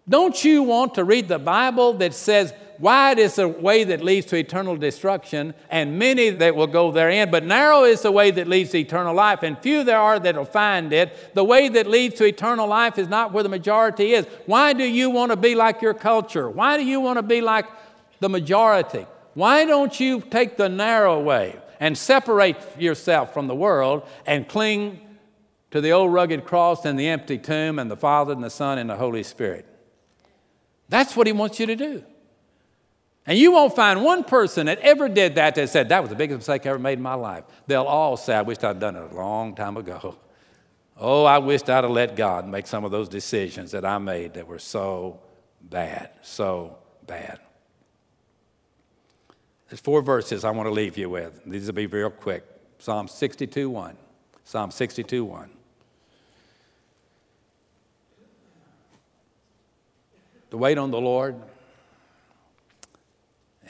Don't 0.08 0.42
you 0.44 0.62
want 0.62 0.94
to 0.94 1.04
read 1.04 1.28
the 1.28 1.38
Bible 1.38 1.94
that 1.94 2.14
says, 2.14 2.52
Wide 2.78 3.18
is 3.18 3.34
the 3.34 3.48
way 3.48 3.82
that 3.84 4.04
leads 4.04 4.26
to 4.26 4.36
eternal 4.36 4.76
destruction, 4.76 5.52
and 5.68 5.98
many 5.98 6.30
that 6.30 6.54
will 6.54 6.68
go 6.68 6.92
therein, 6.92 7.28
but 7.30 7.44
narrow 7.44 7.82
is 7.82 8.02
the 8.02 8.12
way 8.12 8.30
that 8.30 8.46
leads 8.46 8.70
to 8.70 8.78
eternal 8.78 9.14
life, 9.14 9.42
and 9.42 9.58
few 9.58 9.82
there 9.82 9.98
are 9.98 10.20
that 10.20 10.36
will 10.36 10.44
find 10.44 10.92
it. 10.92 11.34
The 11.34 11.42
way 11.42 11.68
that 11.68 11.88
leads 11.88 12.14
to 12.16 12.24
eternal 12.24 12.68
life 12.68 12.96
is 12.96 13.08
not 13.08 13.32
where 13.32 13.42
the 13.42 13.48
majority 13.48 14.14
is. 14.14 14.26
Why 14.46 14.74
do 14.74 14.84
you 14.84 15.10
want 15.10 15.32
to 15.32 15.36
be 15.36 15.56
like 15.56 15.82
your 15.82 15.94
culture? 15.94 16.48
Why 16.48 16.76
do 16.76 16.84
you 16.84 17.00
want 17.00 17.16
to 17.18 17.22
be 17.22 17.40
like 17.40 17.66
the 18.20 18.28
majority? 18.28 19.06
Why 19.34 19.64
don't 19.64 19.98
you 19.98 20.20
take 20.20 20.56
the 20.56 20.68
narrow 20.68 21.20
way 21.20 21.56
and 21.80 21.98
separate 21.98 22.56
yourself 22.78 23.34
from 23.34 23.48
the 23.48 23.54
world 23.56 24.04
and 24.24 24.48
cling 24.48 25.00
to 25.72 25.80
the 25.80 25.90
old 25.90 26.12
rugged 26.12 26.44
cross 26.44 26.84
and 26.84 26.98
the 26.98 27.08
empty 27.08 27.38
tomb 27.38 27.80
and 27.80 27.90
the 27.90 27.96
Father 27.96 28.32
and 28.32 28.42
the 28.42 28.50
Son 28.50 28.78
and 28.78 28.88
the 28.88 28.96
Holy 28.96 29.24
Spirit? 29.24 29.66
That's 30.88 31.16
what 31.16 31.26
He 31.26 31.32
wants 31.32 31.58
you 31.58 31.66
to 31.66 31.76
do. 31.76 32.04
And 33.28 33.38
you 33.38 33.52
won't 33.52 33.76
find 33.76 34.02
one 34.02 34.24
person 34.24 34.66
that 34.66 34.78
ever 34.78 35.06
did 35.06 35.34
that 35.34 35.54
that 35.54 35.68
said, 35.68 35.90
That 35.90 36.00
was 36.00 36.08
the 36.08 36.16
biggest 36.16 36.38
mistake 36.38 36.64
I 36.64 36.70
ever 36.70 36.78
made 36.78 36.94
in 36.94 37.02
my 37.02 37.12
life. 37.12 37.44
They'll 37.66 37.82
all 37.82 38.16
say, 38.16 38.34
I 38.34 38.40
wished 38.40 38.64
I'd 38.64 38.80
done 38.80 38.96
it 38.96 39.12
a 39.12 39.14
long 39.14 39.54
time 39.54 39.76
ago. 39.76 40.16
Oh, 41.00 41.24
I 41.24 41.38
wished 41.38 41.70
I'd 41.70 41.84
have 41.84 41.92
let 41.92 42.16
God 42.16 42.48
make 42.48 42.66
some 42.66 42.84
of 42.84 42.90
those 42.90 43.08
decisions 43.08 43.70
that 43.70 43.84
I 43.84 43.98
made 43.98 44.34
that 44.34 44.48
were 44.48 44.58
so 44.58 45.20
bad, 45.62 46.10
so 46.22 46.76
bad. 47.06 47.38
There's 49.68 49.78
four 49.78 50.02
verses 50.02 50.42
I 50.42 50.50
want 50.50 50.66
to 50.66 50.72
leave 50.72 50.98
you 50.98 51.08
with. 51.08 51.40
These 51.46 51.66
will 51.66 51.74
be 51.74 51.86
real 51.86 52.10
quick. 52.10 52.42
Psalm 52.78 53.06
62 53.06 53.70
1. 53.70 53.96
Psalm 54.42 54.72
62 54.72 55.24
1. 55.24 55.50
To 60.50 60.56
wait 60.56 60.78
on 60.78 60.90
the 60.90 61.00
Lord 61.00 61.40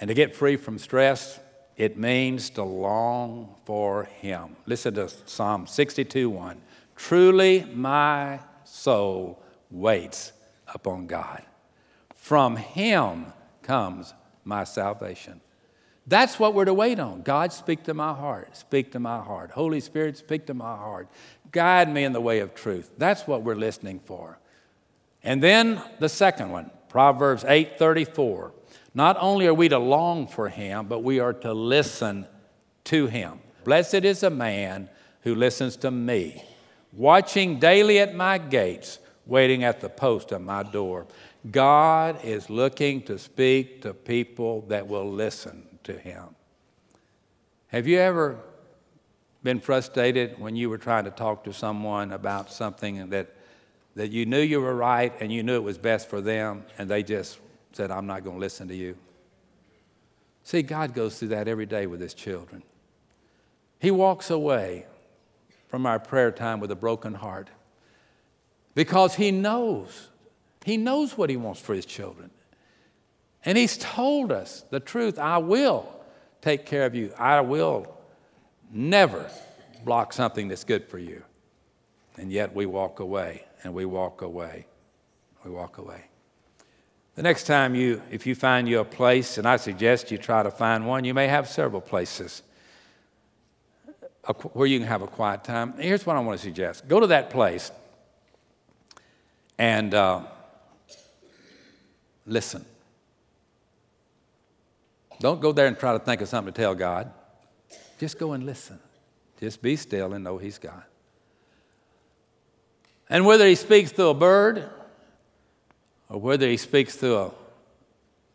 and 0.01 0.09
to 0.09 0.15
get 0.15 0.35
free 0.35 0.57
from 0.57 0.79
stress, 0.79 1.41
it 1.77 1.97
means 1.97 2.51
to 2.51 2.63
long 2.63 3.55
for 3.65 4.05
Him. 4.05 4.57
Listen 4.67 4.95
to 4.95 5.09
Psalm 5.27 5.67
62 5.67 6.29
1. 6.31 6.61
Truly, 6.97 7.65
my 7.73 8.41
soul 8.65 9.43
waits 9.71 10.33
upon 10.73 11.07
God. 11.07 11.43
From 12.15 12.57
Him 12.57 13.33
comes 13.63 14.15
my 14.45 14.65
salvation. 14.65 15.41
That's 16.07 16.39
what 16.41 16.55
we're 16.55 16.65
to 16.65 16.75
wait 16.75 16.99
on. 16.99 17.23
God, 17.23 17.53
speak 17.53 17.85
to 17.85 17.95
my 17.95 18.15
heart. 18.15 18.57
Speak 18.57 18.93
to 18.93 18.99
my 18.99 19.23
heart. 19.23 19.51
Holy 19.51 19.81
Spirit, 19.81 20.17
speak 20.17 20.47
to 20.47 20.55
my 20.55 20.75
heart. 20.75 21.09
Guide 21.53 21.93
me 21.93 22.05
in 22.05 22.13
the 22.13 22.21
way 22.21 22.41
of 22.41 22.55
truth. 22.55 22.91
That's 22.97 23.27
what 23.27 23.43
we're 23.43 23.55
listening 23.55 24.01
for. 24.01 24.39
And 25.23 25.43
then 25.43 25.83
the 25.99 26.09
second 26.09 26.51
one, 26.51 26.71
Proverbs 26.89 27.45
8:34. 27.45 28.53
Not 28.99 29.17
only 29.21 29.47
are 29.47 29.55
we 29.55 29.69
to 29.69 29.79
long 29.79 30.27
for 30.27 30.49
him, 30.49 30.89
but 30.89 31.05
we 31.05 31.21
are 31.21 31.33
to 31.33 31.55
listen 31.55 32.27
to 32.83 33.07
him. 33.07 33.39
Blessed 33.63 34.03
is 34.03 34.25
a 34.25 34.29
man 34.29 34.91
who 35.21 35.37
listens 35.37 35.77
to 35.77 35.93
me, 35.93 36.43
watching 36.93 37.61
daily 37.61 38.01
at 38.01 38.17
my 38.17 38.39
gates, 38.39 38.99
waiting 39.25 39.63
at 39.63 39.81
the 39.81 39.89
post 39.89 40.33
of 40.33 40.43
my 40.43 40.65
door. 40.65 41.07
God 41.49 42.25
is 42.25 42.51
looking 42.51 43.03
to 43.03 43.21
speak 43.21 43.83
to 43.83 43.95
people 43.95 44.63
that 44.63 44.89
will 44.89 45.09
listen 45.09 45.79
to 45.85 45.97
Him. 45.97 46.35
Have 47.69 47.87
you 47.87 48.01
ever 48.01 48.41
been 49.45 49.61
frustrated 49.61 50.41
when 50.41 50.57
you 50.57 50.69
were 50.69 50.77
trying 50.77 51.05
to 51.05 51.13
talk 51.13 51.45
to 51.45 51.53
someone 51.53 52.11
about 52.11 52.51
something 52.51 53.11
that, 53.11 53.33
that 53.95 54.11
you 54.11 54.27
knew 54.27 54.41
you 54.41 54.61
were 54.61 54.75
right 54.75 55.15
and 55.21 55.33
you 55.33 55.45
knew 55.45 55.55
it 55.55 55.63
was 55.63 55.79
best 55.79 56.11
for 56.11 56.21
them, 56.21 56.65
and 56.79 56.91
they 56.91 57.05
just 57.05 57.39
said, 57.79 57.93
I'm 57.93 58.09
not 58.09 58.25
going 58.25 58.35
to 58.35 58.41
listen 58.41 58.67
to 58.67 58.75
you? 58.75 58.97
See, 60.43 60.63
God 60.63 60.95
goes 60.95 61.17
through 61.17 61.29
that 61.29 61.47
every 61.47 61.65
day 61.65 61.87
with 61.87 62.01
His 62.01 62.13
children. 62.13 62.65
He 63.79 63.93
walks 63.93 64.31
away 64.31 64.85
from 65.69 65.87
our 65.87 66.01
prayer 66.01 66.33
time 66.33 66.59
with 66.59 66.73
a 66.73 66.75
broken 66.75 67.15
heart 67.15 67.51
because 68.75 69.15
He 69.15 69.31
knows. 69.31 70.09
He 70.65 70.77
knows 70.77 71.17
what 71.17 71.31
He 71.31 71.37
wants 71.37 71.61
for 71.61 71.73
His 71.73 71.87
children. 71.87 72.33
And 73.45 73.57
He's 73.57 73.79
told 73.79 74.33
us 74.33 74.65
the 74.71 74.81
truth 74.81 75.17
I 75.17 75.39
will 75.39 75.89
take 76.41 76.67
care 76.67 76.85
of 76.85 76.97
you. 76.97 77.13
I 77.17 77.43
will 77.43 77.97
never 78.73 79.31
block 79.85 80.13
something 80.13 80.49
that's 80.49 80.65
good 80.65 80.89
for 80.89 80.99
you. 80.99 81.23
And 82.17 82.33
yet 82.33 82.57
we 82.57 82.67
walk 82.67 82.99
away 82.99 83.45
and 83.63 83.73
we 83.73 83.85
walk 83.85 84.23
away. 84.23 84.67
We 85.45 85.53
walk 85.53 85.79
away. 85.79 86.08
The 87.19 87.25
next 87.25 87.49
time 87.49 87.75
you, 87.75 88.01
if 88.13 88.29
you 88.29 88.37
find 88.37 88.69
you 88.69 88.79
a 88.79 88.85
place, 88.85 89.39
and 89.39 89.49
I 89.49 89.57
suggest 89.57 90.13
you 90.13 90.19
try 90.19 90.45
to 90.45 90.53
find 90.53 90.87
one, 90.87 91.03
you 91.03 91.15
may 91.15 91.27
have 91.27 91.49
several 91.49 91.81
places 91.81 92.45
where 94.53 94.69
you 94.69 94.79
can 94.79 94.87
have 94.87 95.03
a 95.03 95.09
quiet 95.09 95.43
time. 95.43 95.75
Here's 95.79 96.07
what 96.07 96.15
I 96.15 96.21
want 96.21 96.39
to 96.39 96.45
suggest 96.45 96.87
go 96.87 97.01
to 97.01 97.09
that 97.09 97.31
place 97.31 97.73
and 99.59 99.93
uh, 99.95 100.27
listen. 102.25 102.65
Don't 105.19 105.41
go 105.41 105.51
there 105.51 105.67
and 105.67 105.77
try 105.77 105.95
to 105.95 105.99
think 105.99 106.21
of 106.21 106.29
something 106.29 106.55
to 106.55 106.57
tell 106.57 106.77
God. 106.77 107.11
Just 107.99 108.17
go 108.21 108.31
and 108.31 108.47
listen. 108.47 108.79
Just 109.41 109.61
be 109.61 109.75
still 109.75 110.13
and 110.13 110.23
know 110.23 110.39
He's 110.39 110.59
God. 110.59 110.85
And 113.11 113.27
whether 113.27 113.45
He 113.45 113.57
speaks 113.57 113.91
through 113.91 114.11
a 114.11 114.15
bird, 114.15 114.71
or 116.09 116.21
whether 116.21 116.49
He 116.49 116.57
speaks 116.57 116.97
through 116.97 117.17
a 117.17 117.31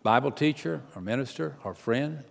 Bible 0.03 0.31
teacher, 0.31 0.81
or 0.95 1.01
minister, 1.01 1.55
or 1.63 1.73
friend, 1.73 2.23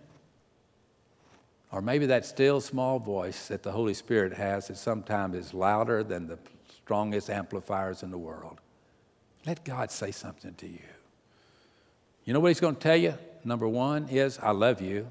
or 1.71 1.81
maybe 1.81 2.05
that 2.05 2.25
still 2.25 2.61
small 2.61 2.99
voice 2.99 3.47
that 3.47 3.63
the 3.63 3.71
Holy 3.71 3.95
Spirit 3.95 4.33
has 4.33 4.67
that 4.67 4.77
sometimes 4.77 5.35
is 5.35 5.53
louder 5.55 6.03
than 6.03 6.27
the 6.27 6.37
strongest 6.83 7.31
amplifiers 7.31 8.03
in 8.03 8.11
the 8.11 8.17
world. 8.17 8.59
Let 9.45 9.65
God 9.65 9.89
say 9.89 10.11
something 10.11 10.53
to 10.55 10.67
you. 10.67 10.79
You 12.25 12.33
know 12.33 12.39
what 12.39 12.49
He's 12.49 12.59
going 12.59 12.75
to 12.75 12.81
tell 12.81 12.95
you? 12.95 13.15
Number 13.43 13.67
one 13.67 14.07
is, 14.09 14.37
I 14.39 14.51
love 14.51 14.81
you. 14.81 15.07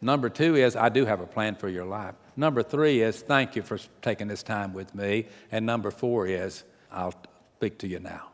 Number 0.00 0.28
two 0.28 0.56
is, 0.56 0.76
I 0.76 0.88
do 0.88 1.06
have 1.06 1.20
a 1.20 1.26
plan 1.26 1.54
for 1.54 1.68
your 1.68 1.84
life. 1.84 2.14
Number 2.36 2.62
three 2.62 3.00
is, 3.00 3.22
thank 3.22 3.56
you 3.56 3.62
for 3.62 3.78
taking 4.02 4.28
this 4.28 4.42
time 4.42 4.74
with 4.74 4.94
me. 4.94 5.26
And 5.50 5.64
number 5.64 5.90
four 5.90 6.26
is, 6.26 6.64
I'll 6.92 7.14
speak 7.56 7.78
to 7.78 7.88
you 7.88 8.00
now. 8.00 8.30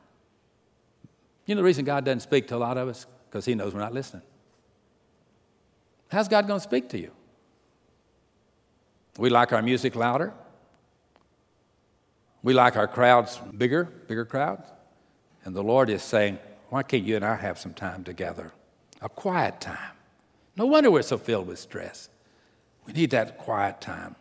You 1.47 1.55
know 1.55 1.61
the 1.61 1.65
reason 1.65 1.85
God 1.85 2.05
doesn't 2.05 2.21
speak 2.21 2.49
to 2.49 2.57
a 2.57 2.59
lot 2.59 2.79
of 2.79 2.89
us? 2.89 3.07
Because 3.29 3.45
He 3.45 3.55
knows 3.55 3.75
we're 3.75 3.81
not 3.81 3.95
listening. 3.95 4.23
How's 6.11 6.29
God 6.29 6.47
going 6.47 6.61
to 6.61 6.65
speak 6.65 6.91
to 6.91 6.99
you? 6.99 7.11
We 9.19 9.31
like 9.31 9.53
our 9.53 9.63
music 9.63 9.95
louder. 9.97 10.33
We 12.43 12.53
like 12.53 12.77
our 12.77 12.89
crowds 12.89 13.39
bigger, 13.57 13.85
bigger 13.85 14.25
crowds. 14.25 14.69
And 15.45 15.55
the 15.55 15.63
Lord 15.63 15.91
is 15.91 16.03
saying, 16.03 16.39
why 16.69 16.83
can't 16.83 17.05
you 17.05 17.17
and 17.17 17.25
I 17.25 17.37
have 17.37 17.59
some 17.59 17.75
time 17.75 18.05
together? 18.05 18.53
A 19.01 19.09
quiet 19.09 19.61
time. 19.61 19.93
No 20.57 20.67
wonder 20.67 20.91
we're 20.91 21.03
so 21.03 21.19
filled 21.19 21.47
with 21.47 21.59
stress. 21.59 22.09
We 22.87 22.93
need 22.93 23.11
that 23.11 23.39
quiet 23.39 23.81
time. 23.81 24.17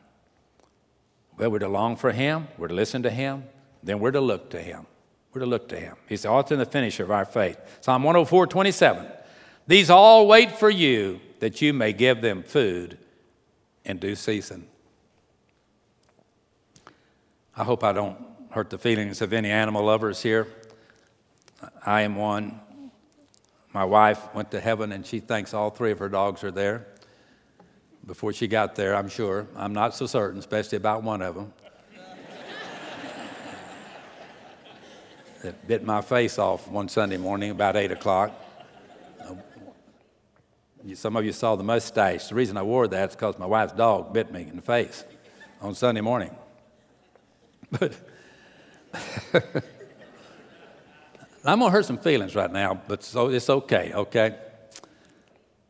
Well, 1.38 1.50
we're 1.50 1.60
to 1.60 1.68
long 1.68 1.96
for 1.96 2.12
Him, 2.12 2.48
we're 2.58 2.68
to 2.68 2.74
listen 2.74 3.04
to 3.04 3.10
Him, 3.10 3.46
then 3.82 4.00
we're 4.00 4.12
to 4.12 4.22
look 4.22 4.50
to 4.52 4.62
Him. 4.62 4.86
We're 5.34 5.42
to 5.42 5.48
look 5.48 5.70
to 5.70 5.80
Him. 5.80 5.96
He's 6.08 6.24
the 6.24 6.30
author 6.30 6.54
and 6.54 6.62
the 6.62 6.66
finisher 6.66 7.04
of 7.04 7.12
our 7.12 7.26
faith. 7.26 7.58
Psalm 7.82 8.04
104 8.04 8.48
27. 8.48 9.08
These 9.68 9.90
all 9.90 10.28
wait 10.28 10.52
for 10.52 10.70
you 10.70 11.22
that 11.40 11.62
you 11.62 11.74
may 11.74 11.94
give 11.94 12.22
them 12.22 12.44
food 12.44 12.98
in 13.86 13.98
due 13.98 14.16
season. 14.16 14.68
I 17.56 17.64
hope 17.64 17.84
I 17.84 17.94
don't 17.94 18.18
hurt 18.52 18.70
the 18.70 18.78
feelings 18.78 19.22
of 19.22 19.34
any 19.34 19.50
animal 19.50 19.86
lovers 19.86 20.22
here. 20.22 20.48
I 21.86 22.02
am 22.02 22.16
one. 22.16 22.60
My 23.74 23.86
wife 23.86 24.34
went 24.34 24.52
to 24.52 24.60
heaven 24.60 24.92
and 24.92 25.06
she 25.06 25.20
thinks 25.20 25.54
all 25.54 25.70
three 25.70 25.92
of 25.92 26.00
her 26.00 26.10
dogs 26.10 26.44
are 26.44 26.52
there. 26.52 26.88
Before 28.06 28.34
she 28.34 28.48
got 28.48 28.76
there, 28.76 28.96
I'm 28.96 29.08
sure. 29.08 29.48
I'm 29.56 29.74
not 29.74 29.96
so 29.96 30.08
certain, 30.08 30.40
especially 30.40 30.78
about 30.78 31.04
one 31.04 31.22
of 31.22 31.36
them. 31.36 31.54
That 35.42 35.68
bit 35.68 35.84
my 35.84 36.02
face 36.02 36.38
off 36.38 36.68
one 36.68 36.88
Sunday 36.88 37.18
morning 37.18 37.52
about 37.52 37.76
8 37.76 37.92
o'clock. 37.92 38.32
Some 40.96 41.16
of 41.16 41.26
you 41.26 41.32
saw 41.32 41.56
the 41.56 41.64
mustache. 41.64 42.28
The 42.28 42.36
reason 42.36 42.58
I 42.58 42.64
wore 42.64 42.88
that 42.88 43.10
is 43.10 43.16
because 43.16 43.38
my 43.38 43.46
wife's 43.46 43.74
dog 43.74 44.14
bit 44.14 44.32
me 44.32 44.42
in 44.44 44.56
the 44.56 44.62
face 44.62 45.04
on 45.62 45.76
Sunday 45.76 46.02
morning. 46.02 46.36
But 47.80 47.94
I'm 51.46 51.60
going 51.60 51.72
to 51.72 51.76
hurt 51.76 51.86
some 51.86 51.98
feelings 51.98 52.36
right 52.36 52.52
now, 52.52 52.82
but 52.88 53.04
so 53.04 53.30
it's 53.30 53.50
okay, 53.50 53.94
okay? 53.94 54.36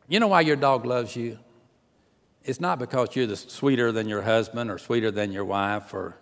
You 0.08 0.18
know 0.18 0.26
why 0.26 0.40
your 0.40 0.56
dog 0.56 0.84
loves 0.84 1.14
you? 1.14 1.38
It's 2.44 2.60
not 2.60 2.80
because 2.80 3.14
you're 3.14 3.28
the 3.28 3.36
sweeter 3.36 3.92
than 3.92 4.08
your 4.08 4.22
husband 4.22 4.68
or 4.68 4.78
sweeter 4.78 5.12
than 5.12 5.30
your 5.30 5.44
wife 5.44 5.94
or, 5.94 6.16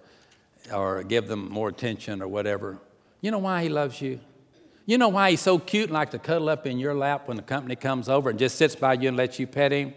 or 0.72 1.02
give 1.02 1.26
them 1.26 1.50
more 1.50 1.70
attention 1.70 2.20
or 2.20 2.28
whatever. 2.28 2.78
You 3.20 3.30
know 3.30 3.38
why 3.38 3.62
he 3.62 3.68
loves 3.68 4.00
you? 4.00 4.20
You 4.87 4.98
know 4.98 5.09
why 5.09 5.30
he's 5.30 5.40
so 5.40 5.59
cute 5.59 5.85
and 5.85 5.92
like 5.92 6.11
to 6.11 6.18
cuddle 6.18 6.48
up 6.48 6.66
in 6.66 6.78
your 6.78 6.94
lap 6.94 7.28
when 7.28 7.37
the 7.37 7.42
company 7.42 7.76
comes 7.76 8.09
over 8.09 8.30
and 8.30 8.38
just 8.38 8.56
sits 8.56 8.74
by 8.74 8.94
you 8.94 9.09
and 9.09 9.16
lets 9.16 9.38
you 9.38 9.46
pet 9.46 9.72
him? 9.72 9.94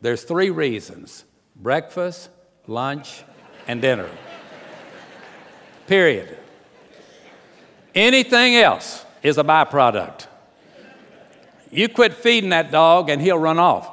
There's 0.00 0.22
three 0.22 0.50
reasons 0.50 1.24
breakfast, 1.54 2.30
lunch, 2.66 3.22
and 3.66 3.82
dinner. 3.82 4.08
Period. 5.86 6.36
Anything 7.94 8.56
else 8.56 9.04
is 9.22 9.38
a 9.38 9.44
byproduct. 9.44 10.26
You 11.70 11.88
quit 11.88 12.14
feeding 12.14 12.50
that 12.50 12.70
dog 12.70 13.10
and 13.10 13.20
he'll 13.20 13.38
run 13.38 13.58
off. 13.58 13.88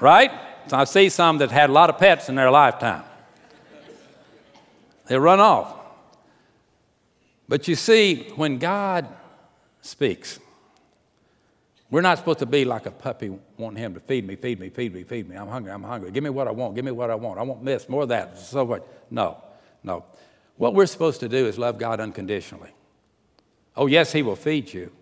Right? 0.00 0.30
So 0.68 0.76
I 0.76 0.84
see 0.84 1.08
some 1.08 1.38
that 1.38 1.50
had 1.50 1.70
a 1.70 1.72
lot 1.72 1.90
of 1.90 1.98
pets 1.98 2.28
in 2.28 2.34
their 2.34 2.50
lifetime. 2.50 3.04
They 5.06 5.18
run 5.18 5.40
off. 5.40 5.77
But 7.48 7.66
you 7.66 7.74
see, 7.74 8.30
when 8.36 8.58
God 8.58 9.08
speaks, 9.80 10.38
we're 11.90 12.02
not 12.02 12.18
supposed 12.18 12.40
to 12.40 12.46
be 12.46 12.66
like 12.66 12.84
a 12.84 12.90
puppy 12.90 13.36
wanting 13.56 13.82
him 13.82 13.94
to 13.94 14.00
feed 14.00 14.26
me, 14.26 14.36
feed 14.36 14.60
me, 14.60 14.68
feed 14.68 14.92
me, 14.92 15.04
feed 15.04 15.28
me. 15.28 15.36
I'm 15.36 15.48
hungry, 15.48 15.72
I'm 15.72 15.82
hungry. 15.82 16.10
Give 16.10 16.22
me 16.22 16.30
what 16.30 16.46
I 16.46 16.50
want, 16.50 16.74
give 16.74 16.84
me 16.84 16.90
what 16.90 17.10
I 17.10 17.14
want. 17.14 17.38
I 17.38 17.42
want 17.42 17.64
this, 17.64 17.88
more 17.88 18.02
of 18.02 18.10
that, 18.10 18.38
so 18.38 18.64
what. 18.64 18.86
No, 19.10 19.42
no. 19.82 20.04
What 20.58 20.74
we're 20.74 20.86
supposed 20.86 21.20
to 21.20 21.28
do 21.28 21.46
is 21.46 21.56
love 21.56 21.78
God 21.78 22.00
unconditionally. 22.00 22.70
Oh, 23.74 23.86
yes, 23.86 24.12
He 24.12 24.22
will 24.22 24.36
feed 24.36 24.72
you. 24.72 24.92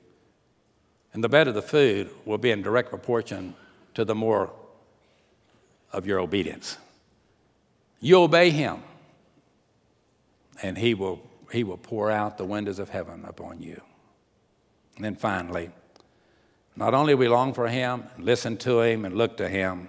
And 1.12 1.24
the 1.24 1.28
better 1.28 1.50
the 1.50 1.62
food 1.62 2.10
will 2.24 2.38
be 2.38 2.50
in 2.50 2.62
direct 2.62 2.90
proportion 2.90 3.54
to 3.94 4.04
the 4.04 4.14
more 4.14 4.52
of 5.92 6.06
your 6.06 6.20
obedience. 6.20 6.76
You 8.00 8.20
obey 8.20 8.50
Him, 8.50 8.82
and 10.62 10.76
He 10.76 10.94
will, 10.94 11.20
he 11.52 11.64
will 11.64 11.76
pour 11.76 12.10
out 12.10 12.38
the 12.38 12.44
windows 12.44 12.78
of 12.78 12.88
heaven 12.88 13.24
upon 13.26 13.60
you. 13.60 13.80
And 14.96 15.04
then 15.04 15.16
finally, 15.16 15.70
not 16.76 16.92
only 16.92 17.14
we 17.14 17.28
long 17.28 17.54
for 17.54 17.68
Him, 17.68 18.04
listen 18.18 18.56
to 18.58 18.80
Him, 18.80 19.04
and 19.04 19.16
look 19.16 19.38
to 19.38 19.48
Him, 19.48 19.88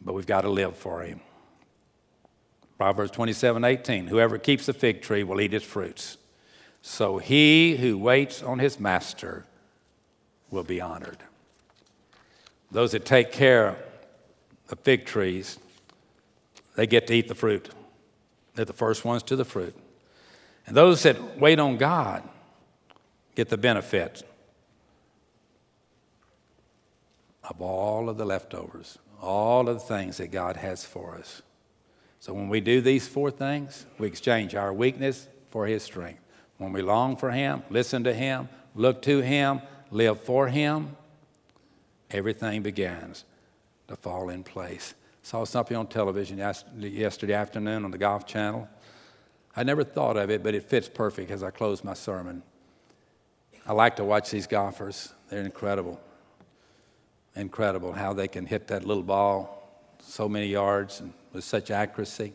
but 0.00 0.14
we've 0.14 0.26
got 0.26 0.42
to 0.42 0.48
live 0.48 0.76
for 0.76 1.02
Him. 1.02 1.20
Proverbs 2.76 3.10
27 3.10 3.64
18. 3.64 4.06
Whoever 4.06 4.38
keeps 4.38 4.66
the 4.66 4.72
fig 4.72 5.02
tree 5.02 5.24
will 5.24 5.40
eat 5.40 5.52
its 5.52 5.64
fruits. 5.64 6.16
So 6.80 7.18
he 7.18 7.76
who 7.76 7.98
waits 7.98 8.40
on 8.40 8.60
his 8.60 8.78
master 8.78 9.44
will 10.50 10.62
be 10.62 10.80
honored. 10.80 11.18
Those 12.70 12.92
that 12.92 13.04
take 13.04 13.32
care 13.32 13.76
of 14.70 14.78
fig 14.80 15.06
trees, 15.06 15.58
they 16.76 16.86
get 16.86 17.08
to 17.08 17.14
eat 17.14 17.26
the 17.26 17.34
fruit. 17.34 17.70
They're 18.54 18.64
the 18.64 18.72
first 18.72 19.04
ones 19.04 19.24
to 19.24 19.36
the 19.36 19.44
fruit. 19.44 19.74
And 20.68 20.76
those 20.76 21.02
that 21.04 21.38
wait 21.38 21.58
on 21.58 21.78
God 21.78 22.22
get 23.34 23.48
the 23.48 23.56
benefit 23.56 24.22
of 27.42 27.62
all 27.62 28.10
of 28.10 28.18
the 28.18 28.26
leftovers, 28.26 28.98
all 29.22 29.66
of 29.70 29.76
the 29.76 29.84
things 29.84 30.18
that 30.18 30.30
God 30.30 30.58
has 30.58 30.84
for 30.84 31.16
us. 31.16 31.40
So 32.20 32.34
when 32.34 32.50
we 32.50 32.60
do 32.60 32.82
these 32.82 33.08
four 33.08 33.30
things, 33.30 33.86
we 33.98 34.06
exchange 34.08 34.54
our 34.54 34.70
weakness 34.70 35.26
for 35.50 35.66
His 35.66 35.82
strength. 35.82 36.20
When 36.58 36.74
we 36.74 36.82
long 36.82 37.16
for 37.16 37.30
Him, 37.30 37.62
listen 37.70 38.04
to 38.04 38.12
Him, 38.12 38.50
look 38.74 39.00
to 39.02 39.20
Him, 39.20 39.62
live 39.90 40.20
for 40.20 40.48
Him, 40.48 40.96
everything 42.10 42.60
begins 42.60 43.24
to 43.86 43.96
fall 43.96 44.28
in 44.28 44.42
place. 44.42 44.94
Saw 45.22 45.44
something 45.44 45.76
on 45.78 45.86
television 45.86 46.36
yesterday 46.78 47.32
afternoon 47.32 47.86
on 47.86 47.90
the 47.90 47.98
Golf 47.98 48.26
Channel. 48.26 48.68
I 49.58 49.64
never 49.64 49.82
thought 49.82 50.16
of 50.16 50.30
it, 50.30 50.44
but 50.44 50.54
it 50.54 50.62
fits 50.62 50.88
perfect 50.88 51.32
as 51.32 51.42
I 51.42 51.50
close 51.50 51.82
my 51.82 51.94
sermon. 51.94 52.44
I 53.66 53.72
like 53.72 53.96
to 53.96 54.04
watch 54.04 54.30
these 54.30 54.46
golfers. 54.46 55.12
They're 55.28 55.42
incredible. 55.42 56.00
Incredible 57.34 57.92
how 57.92 58.12
they 58.12 58.28
can 58.28 58.46
hit 58.46 58.68
that 58.68 58.84
little 58.84 59.02
ball 59.02 59.68
so 60.00 60.28
many 60.28 60.46
yards 60.46 61.00
and 61.00 61.12
with 61.32 61.42
such 61.42 61.72
accuracy. 61.72 62.34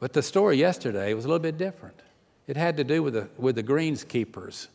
But 0.00 0.12
the 0.12 0.24
story 0.24 0.56
yesterday 0.56 1.14
was 1.14 1.24
a 1.24 1.28
little 1.28 1.38
bit 1.38 1.56
different. 1.56 2.02
It 2.48 2.56
had 2.56 2.78
to 2.78 2.84
do 2.84 3.00
with 3.00 3.14
the, 3.14 3.28
with 3.38 3.54
the 3.54 3.62
greenskeepers 3.62 4.66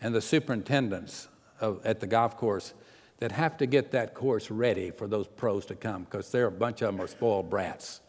and 0.00 0.14
the 0.14 0.22
superintendents 0.22 1.26
of, 1.60 1.84
at 1.84 1.98
the 1.98 2.06
golf 2.06 2.36
course 2.36 2.74
that 3.18 3.32
have 3.32 3.56
to 3.56 3.66
get 3.66 3.90
that 3.90 4.14
course 4.14 4.52
ready 4.52 4.92
for 4.92 5.08
those 5.08 5.26
pros 5.26 5.66
to 5.66 5.74
come 5.74 6.04
because 6.04 6.30
there 6.30 6.44
are 6.44 6.48
a 6.48 6.52
bunch 6.52 6.80
of 6.80 6.94
them 6.94 7.04
are 7.04 7.08
spoiled 7.08 7.50
brats. 7.50 8.02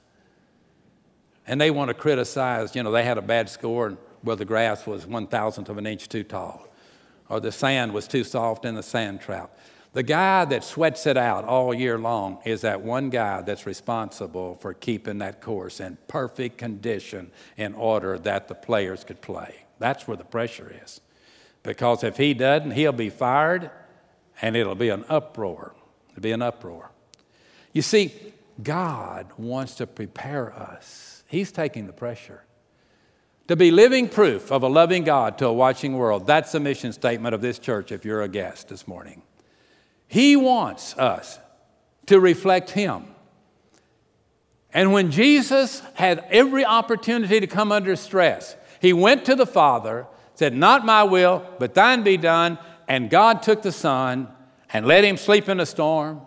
And 1.50 1.60
they 1.60 1.72
want 1.72 1.90
to 1.90 1.96
criticize, 1.96 2.76
you 2.76 2.84
know, 2.84 2.92
they 2.92 3.04
had 3.04 3.18
a 3.18 3.22
bad 3.22 3.50
score 3.50 3.98
where 4.22 4.36
the 4.36 4.46
grass 4.46 4.86
was 4.86 5.08
one 5.08 5.28
thousandth 5.28 5.68
of 5.68 5.78
an 5.78 5.88
inch 5.88 6.08
too 6.08 6.24
tall, 6.24 6.68
or 7.28 7.40
the 7.40 7.52
sand 7.52 7.92
was 7.92 8.08
too 8.08 8.24
soft 8.24 8.64
in 8.66 8.76
the 8.76 8.84
sand 8.84 9.20
trap. 9.20 9.58
The 9.94 10.04
guy 10.04 10.46
that 10.46 10.64
sweats 10.64 11.08
it 11.08 11.18
out 11.18 11.46
all 11.46 11.74
year 11.74 11.98
long 11.98 12.38
is 12.46 12.62
that 12.62 12.82
one 12.82 13.10
guy 13.10 13.42
that's 13.42 13.66
responsible 13.66 14.60
for 14.62 14.76
keeping 14.76 15.18
that 15.18 15.42
course 15.42 15.80
in 15.80 15.98
perfect 16.08 16.60
condition 16.60 17.32
in 17.58 17.74
order 17.74 18.20
that 18.20 18.48
the 18.48 18.54
players 18.54 19.04
could 19.04 19.20
play. 19.20 19.66
That's 19.80 20.08
where 20.08 20.18
the 20.18 20.26
pressure 20.26 20.72
is. 20.84 21.02
Because 21.64 22.04
if 22.04 22.18
he 22.18 22.36
doesn't, 22.36 22.72
he'll 22.72 22.92
be 22.92 23.10
fired 23.10 23.72
and 24.44 24.56
it'll 24.56 24.76
be 24.76 24.90
an 24.90 25.06
uproar. 25.10 25.74
It'll 26.12 26.22
be 26.22 26.32
an 26.34 26.44
uproar. 26.44 26.92
You 27.74 27.82
see, 27.82 28.14
God 28.62 29.26
wants 29.38 29.74
to 29.76 29.88
prepare 29.88 30.54
us, 30.54 31.09
He's 31.30 31.52
taking 31.52 31.86
the 31.86 31.94
pressure. 31.94 32.44
To 33.50 33.56
be 33.56 33.70
living 33.70 34.10
proof 34.10 34.52
of 34.52 34.64
a 34.64 34.68
loving 34.68 35.04
God 35.04 35.38
to 35.38 35.46
a 35.46 35.54
watching 35.54 35.96
world. 35.96 36.26
That's 36.26 36.52
the 36.52 36.60
mission 36.60 36.92
statement 36.92 37.36
of 37.36 37.42
this 37.42 37.60
church 37.60 37.92
if 37.92 38.04
you're 38.04 38.24
a 38.24 38.28
guest 38.28 38.70
this 38.70 38.88
morning. 38.88 39.22
He 40.08 40.36
wants 40.36 40.98
us 40.98 41.38
to 42.08 42.20
reflect 42.20 42.72
Him. 42.72 43.06
And 44.74 44.92
when 44.92 45.12
Jesus 45.12 45.84
had 45.94 46.26
every 46.32 46.66
opportunity 46.66 47.40
to 47.40 47.48
come 47.48 47.72
under 47.72 47.96
stress, 47.96 48.56
He 48.82 48.92
went 48.92 49.26
to 49.26 49.36
the 49.36 49.46
Father, 49.46 50.08
said, 50.34 50.56
Not 50.56 50.84
my 50.84 51.04
will, 51.04 51.48
but 51.60 51.76
thine 51.76 52.02
be 52.02 52.18
done. 52.18 52.58
And 52.88 53.08
God 53.08 53.44
took 53.44 53.62
the 53.62 53.72
Son 53.72 54.30
and 54.74 54.88
let 54.88 55.04
Him 55.04 55.16
sleep 55.16 55.48
in 55.48 55.60
a 55.60 55.66
storm. 55.68 56.22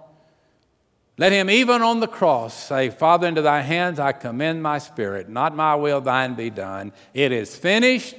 Let 1.18 1.32
Him, 1.32 1.50
even 1.50 1.82
on 1.82 2.00
the 2.00 2.08
cross, 2.08 2.54
say, 2.54 2.90
Father, 2.90 3.28
into 3.28 3.42
thy 3.42 3.60
hands 3.60 3.98
I 3.98 4.12
commend 4.12 4.62
my 4.62 4.78
spirit. 4.78 5.28
Not 5.28 5.54
my 5.54 5.74
will, 5.74 6.00
thine 6.00 6.34
be 6.34 6.50
done. 6.50 6.92
It 7.12 7.32
is 7.32 7.54
finished, 7.54 8.14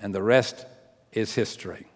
and 0.00 0.14
the 0.14 0.22
rest 0.22 0.66
is 1.12 1.34
history. 1.34 1.86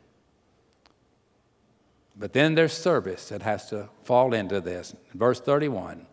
But 2.18 2.32
then 2.32 2.54
there's 2.54 2.72
service 2.72 3.28
that 3.28 3.42
has 3.42 3.70
to 3.70 3.88
fall 4.04 4.34
into 4.34 4.60
this. 4.60 4.94
Verse 5.14 5.40
31 5.40 6.06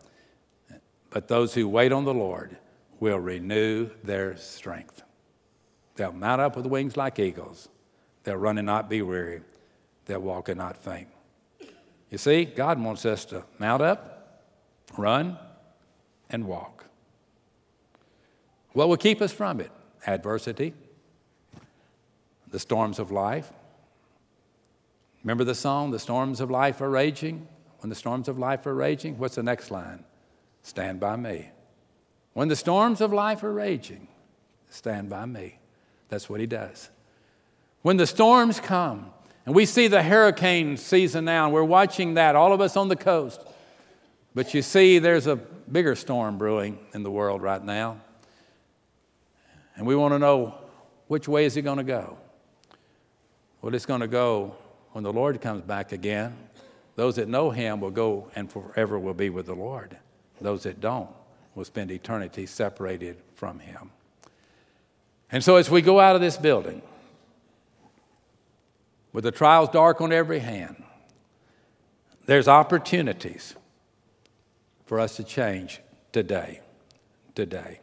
But 1.10 1.28
those 1.28 1.52
who 1.54 1.68
wait 1.68 1.92
on 1.92 2.04
the 2.04 2.14
Lord 2.14 2.56
will 3.00 3.18
renew 3.18 3.90
their 4.04 4.36
strength. 4.36 5.02
They'll 5.96 6.12
mount 6.12 6.40
up 6.40 6.56
with 6.56 6.66
wings 6.66 6.96
like 6.96 7.18
eagles. 7.18 7.68
They'll 8.24 8.36
run 8.36 8.58
and 8.58 8.66
not 8.66 8.88
be 8.88 9.02
weary. 9.02 9.42
They'll 10.04 10.20
walk 10.20 10.48
and 10.48 10.58
not 10.58 10.76
faint. 10.76 11.08
You 12.10 12.18
see, 12.18 12.44
God 12.44 12.80
wants 12.80 13.04
us 13.04 13.24
to 13.26 13.44
mount 13.58 13.82
up, 13.82 14.42
run, 14.96 15.38
and 16.30 16.46
walk. 16.46 16.84
What 18.72 18.88
will 18.88 18.96
keep 18.96 19.20
us 19.20 19.32
from 19.32 19.60
it? 19.60 19.70
Adversity, 20.06 20.72
the 22.50 22.58
storms 22.58 22.98
of 22.98 23.10
life, 23.10 23.50
Remember 25.26 25.42
the 25.42 25.56
song, 25.56 25.90
The 25.90 25.98
Storms 25.98 26.40
of 26.40 26.52
Life 26.52 26.80
Are 26.80 26.88
Raging? 26.88 27.48
When 27.80 27.88
the 27.88 27.96
storms 27.96 28.28
of 28.28 28.38
life 28.38 28.64
are 28.64 28.74
raging, 28.76 29.18
what's 29.18 29.34
the 29.34 29.42
next 29.42 29.72
line? 29.72 30.04
Stand 30.62 31.00
by 31.00 31.16
me. 31.16 31.50
When 32.32 32.46
the 32.46 32.54
storms 32.54 33.00
of 33.00 33.12
life 33.12 33.42
are 33.42 33.52
raging, 33.52 34.06
stand 34.70 35.10
by 35.10 35.26
me. 35.26 35.58
That's 36.10 36.30
what 36.30 36.38
he 36.38 36.46
does. 36.46 36.90
When 37.82 37.96
the 37.96 38.06
storms 38.06 38.60
come, 38.60 39.12
and 39.46 39.54
we 39.54 39.64
see 39.64 39.86
the 39.88 40.02
hurricane 40.02 40.76
season 40.76 41.24
now, 41.24 41.44
and 41.44 41.54
we're 41.54 41.64
watching 41.64 42.14
that, 42.14 42.36
all 42.36 42.52
of 42.52 42.60
us 42.60 42.76
on 42.76 42.88
the 42.88 42.96
coast. 42.96 43.40
But 44.34 44.52
you 44.52 44.60
see, 44.60 44.98
there's 44.98 45.26
a 45.26 45.36
bigger 45.36 45.94
storm 45.94 46.36
brewing 46.36 46.78
in 46.92 47.02
the 47.02 47.10
world 47.10 47.40
right 47.40 47.64
now. 47.64 48.00
And 49.76 49.86
we 49.86 49.94
want 49.96 50.12
to 50.12 50.18
know 50.18 50.54
which 51.06 51.28
way 51.28 51.44
is 51.44 51.56
it 51.56 51.62
going 51.62 51.78
to 51.78 51.84
go? 51.84 52.18
Well, 53.62 53.74
it's 53.74 53.86
going 53.86 54.00
to 54.00 54.08
go 54.08 54.56
when 54.92 55.04
the 55.04 55.12
Lord 55.12 55.40
comes 55.40 55.62
back 55.62 55.92
again, 55.92 56.34
those 56.96 57.16
that 57.16 57.28
know 57.28 57.50
him 57.50 57.80
will 57.80 57.90
go 57.90 58.30
and 58.34 58.50
forever 58.50 58.98
will 58.98 59.14
be 59.14 59.28
with 59.28 59.46
the 59.46 59.54
Lord. 59.54 59.96
Those 60.40 60.62
that 60.62 60.80
don't 60.80 61.10
will 61.54 61.64
spend 61.64 61.90
eternity 61.90 62.46
separated 62.46 63.18
from 63.34 63.58
him. 63.58 63.90
And 65.30 65.44
so 65.44 65.56
as 65.56 65.70
we 65.70 65.82
go 65.82 66.00
out 66.00 66.14
of 66.14 66.22
this 66.22 66.36
building, 66.36 66.80
with 69.16 69.24
the 69.24 69.32
trials 69.32 69.70
dark 69.70 70.02
on 70.02 70.12
every 70.12 70.40
hand, 70.40 70.84
there's 72.26 72.48
opportunities 72.48 73.54
for 74.84 75.00
us 75.00 75.16
to 75.16 75.24
change 75.24 75.80
today. 76.12 76.60
Today. 77.34 77.80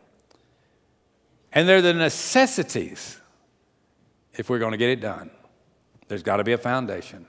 And 1.52 1.68
they're 1.68 1.82
the 1.82 1.96
necessities 1.96 3.20
if 4.34 4.48
we're 4.48 4.60
going 4.60 4.74
to 4.74 4.78
get 4.78 4.92
it 4.92 5.02
done. 5.02 5.32
There's 6.08 6.22
got 6.22 6.38
to 6.38 6.44
be 6.44 6.52
a 6.52 6.58
foundation, 6.60 7.26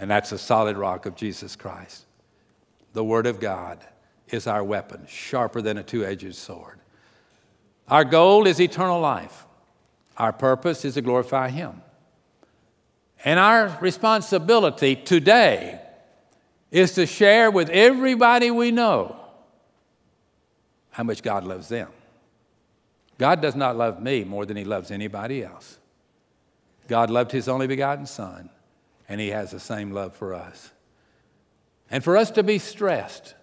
and 0.00 0.10
that's 0.10 0.30
the 0.30 0.38
solid 0.38 0.76
rock 0.76 1.06
of 1.06 1.14
Jesus 1.14 1.54
Christ. 1.54 2.06
The 2.92 3.04
Word 3.04 3.28
of 3.28 3.38
God 3.38 3.86
is 4.30 4.48
our 4.48 4.64
weapon, 4.64 5.06
sharper 5.06 5.62
than 5.62 5.78
a 5.78 5.84
two 5.84 6.04
edged 6.04 6.34
sword. 6.34 6.80
Our 7.86 8.04
goal 8.04 8.48
is 8.48 8.60
eternal 8.60 8.98
life. 9.00 9.46
Our 10.16 10.32
purpose 10.32 10.84
is 10.84 10.94
to 10.94 11.02
glorify 11.02 11.50
Him. 11.50 11.82
And 13.24 13.38
our 13.40 13.76
responsibility 13.80 14.96
today 14.96 15.80
is 16.70 16.92
to 16.92 17.06
share 17.06 17.50
with 17.50 17.70
everybody 17.70 18.50
we 18.50 18.70
know 18.70 19.16
how 20.90 21.02
much 21.02 21.22
God 21.22 21.44
loves 21.44 21.68
them. 21.68 21.88
God 23.18 23.40
does 23.40 23.56
not 23.56 23.76
love 23.76 24.02
me 24.02 24.24
more 24.24 24.44
than 24.44 24.56
He 24.56 24.64
loves 24.64 24.90
anybody 24.90 25.42
else. 25.42 25.78
God 26.88 27.10
loved 27.10 27.32
his 27.32 27.48
only 27.48 27.66
begotten 27.66 28.06
Son, 28.06 28.48
and 29.08 29.20
he 29.20 29.28
has 29.28 29.50
the 29.50 29.60
same 29.60 29.90
love 29.90 30.14
for 30.14 30.34
us. 30.34 30.70
And 31.90 32.02
for 32.02 32.16
us 32.16 32.30
to 32.32 32.42
be 32.42 32.58
stressed 32.58 33.34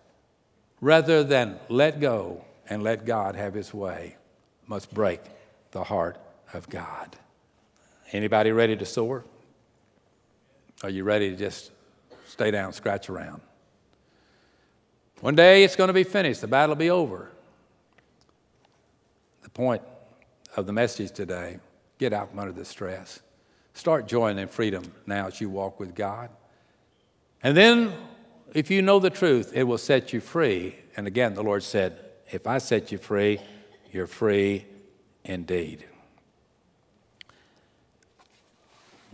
rather 0.81 1.23
than 1.23 1.59
let 1.69 1.99
go 1.99 2.43
and 2.69 2.83
let 2.83 3.05
God 3.05 3.35
have 3.35 3.53
his 3.53 3.73
way 3.73 4.17
must 4.67 4.93
break 4.93 5.21
the 5.71 5.83
heart 5.83 6.17
of 6.53 6.69
God. 6.69 7.15
Anybody 8.11 8.51
ready 8.51 8.75
to 8.75 8.85
soar? 8.85 9.23
Are 10.83 10.89
you 10.89 11.05
ready 11.05 11.29
to 11.29 11.35
just 11.37 11.71
stay 12.27 12.51
down, 12.51 12.73
scratch 12.73 13.09
around? 13.09 13.41
One 15.21 15.33
day 15.33 15.63
it's 15.63 15.77
going 15.77 15.87
to 15.87 15.93
be 15.93 16.03
finished, 16.03 16.41
the 16.41 16.47
battle 16.47 16.75
will 16.75 16.79
be 16.79 16.89
over. 16.89 17.31
The 19.43 19.49
point 19.49 19.81
of 20.57 20.65
the 20.65 20.73
message 20.73 21.11
today 21.11 21.59
get 21.99 22.11
out 22.11 22.31
from 22.31 22.39
under 22.39 22.51
the 22.51 22.65
stress. 22.65 23.21
Start 23.73 24.07
joying 24.07 24.37
in 24.37 24.49
freedom 24.49 24.83
now 25.05 25.27
as 25.27 25.39
you 25.39 25.49
walk 25.49 25.79
with 25.79 25.95
God. 25.95 26.29
And 27.41 27.55
then, 27.55 27.93
if 28.53 28.69
you 28.69 28.81
know 28.81 28.99
the 28.99 29.09
truth, 29.09 29.53
it 29.55 29.63
will 29.63 29.77
set 29.77 30.11
you 30.11 30.19
free. 30.19 30.75
And 30.97 31.07
again, 31.07 31.33
the 31.33 31.43
Lord 31.43 31.63
said, 31.63 31.97
If 32.29 32.45
I 32.45 32.57
set 32.57 32.91
you 32.91 32.97
free, 32.97 33.39
you're 33.89 34.05
free 34.05 34.65
indeed. 35.23 35.85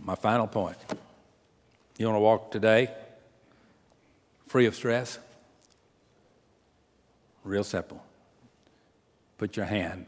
My 0.02 0.16
final 0.16 0.48
point. 0.48 0.76
You 2.00 2.06
want 2.06 2.16
to 2.16 2.20
walk 2.20 2.50
today 2.50 2.90
free 4.46 4.64
of 4.64 4.74
stress? 4.74 5.18
Real 7.44 7.62
simple. 7.62 8.02
Put 9.36 9.54
your 9.54 9.66
hand 9.66 10.06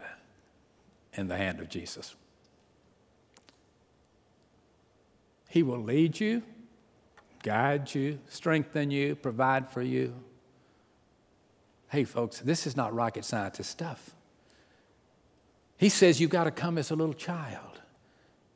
in 1.12 1.28
the 1.28 1.36
hand 1.36 1.60
of 1.60 1.68
Jesus. 1.68 2.14
He 5.50 5.62
will 5.62 5.82
lead 5.82 6.18
you, 6.18 6.42
guide 7.42 7.94
you, 7.94 8.20
strengthen 8.26 8.90
you, 8.90 9.14
provide 9.14 9.68
for 9.68 9.82
you. 9.82 10.14
Hey, 11.90 12.04
folks, 12.04 12.40
this 12.40 12.66
is 12.66 12.74
not 12.74 12.94
rocket 12.94 13.26
scientist 13.26 13.70
stuff. 13.70 14.12
He 15.76 15.90
says 15.90 16.22
you've 16.22 16.30
got 16.30 16.44
to 16.44 16.52
come 16.52 16.78
as 16.78 16.90
a 16.90 16.96
little 16.96 17.12
child. 17.12 17.82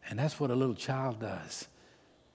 And 0.08 0.18
that's 0.18 0.40
what 0.40 0.50
a 0.50 0.54
little 0.54 0.74
child 0.74 1.20
does. 1.20 1.68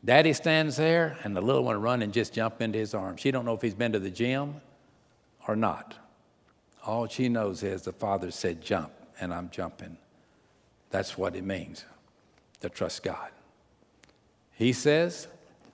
Daddy 0.03 0.33
stands 0.33 0.77
there, 0.77 1.17
and 1.23 1.35
the 1.35 1.41
little 1.41 1.63
one 1.63 1.79
run 1.79 2.01
and 2.01 2.11
just 2.11 2.33
jump 2.33 2.61
into 2.61 2.79
his 2.79 2.93
arms. 2.93 3.21
She 3.21 3.29
don't 3.29 3.45
know 3.45 3.53
if 3.53 3.61
he's 3.61 3.75
been 3.75 3.91
to 3.91 3.99
the 3.99 4.09
gym 4.09 4.55
or 5.47 5.55
not. 5.55 5.95
All 6.85 7.07
she 7.07 7.29
knows 7.29 7.61
is 7.61 7.83
the 7.83 7.93
father 7.93 8.31
said, 8.31 8.61
jump, 8.61 8.91
and 9.19 9.31
I'm 9.31 9.51
jumping. 9.51 9.97
That's 10.89 11.17
what 11.17 11.35
it 11.35 11.43
means 11.43 11.85
to 12.61 12.69
trust 12.69 13.03
God. 13.03 13.29
He 14.53 14.73
says, 14.73 15.27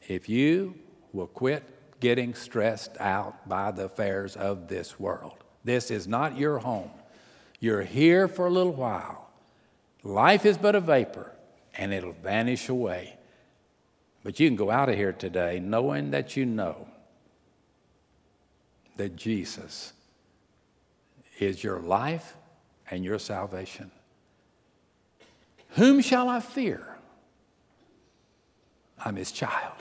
if 0.07 0.27
you 0.27 0.75
will 1.13 1.27
quit 1.27 1.63
getting 1.99 2.33
stressed 2.33 2.97
out 2.99 3.47
by 3.47 3.71
the 3.71 3.85
affairs 3.85 4.35
of 4.35 4.67
this 4.67 4.99
world, 4.99 5.43
this 5.63 5.89
is 5.89 6.07
not 6.07 6.37
your 6.37 6.59
home. 6.59 6.91
You're 7.59 7.83
here 7.83 8.27
for 8.27 8.47
a 8.47 8.51
little 8.51 8.73
while. 8.73 9.29
Life 10.03 10.45
is 10.45 10.57
but 10.57 10.75
a 10.75 10.81
vapor, 10.81 11.31
and 11.75 11.93
it'll 11.93 12.11
vanish 12.11 12.69
away. 12.69 13.16
But 14.27 14.41
you 14.41 14.49
can 14.49 14.57
go 14.57 14.69
out 14.69 14.89
of 14.89 14.95
here 14.95 15.13
today 15.13 15.61
knowing 15.61 16.11
that 16.11 16.35
you 16.35 16.45
know 16.45 16.89
that 18.97 19.15
Jesus 19.15 19.93
is 21.39 21.63
your 21.63 21.79
life 21.79 22.35
and 22.91 23.05
your 23.05 23.19
salvation. 23.19 23.89
Whom 25.75 26.01
shall 26.01 26.27
I 26.27 26.41
fear? 26.41 26.97
I'm 28.99 29.15
his 29.15 29.31
child. 29.31 29.77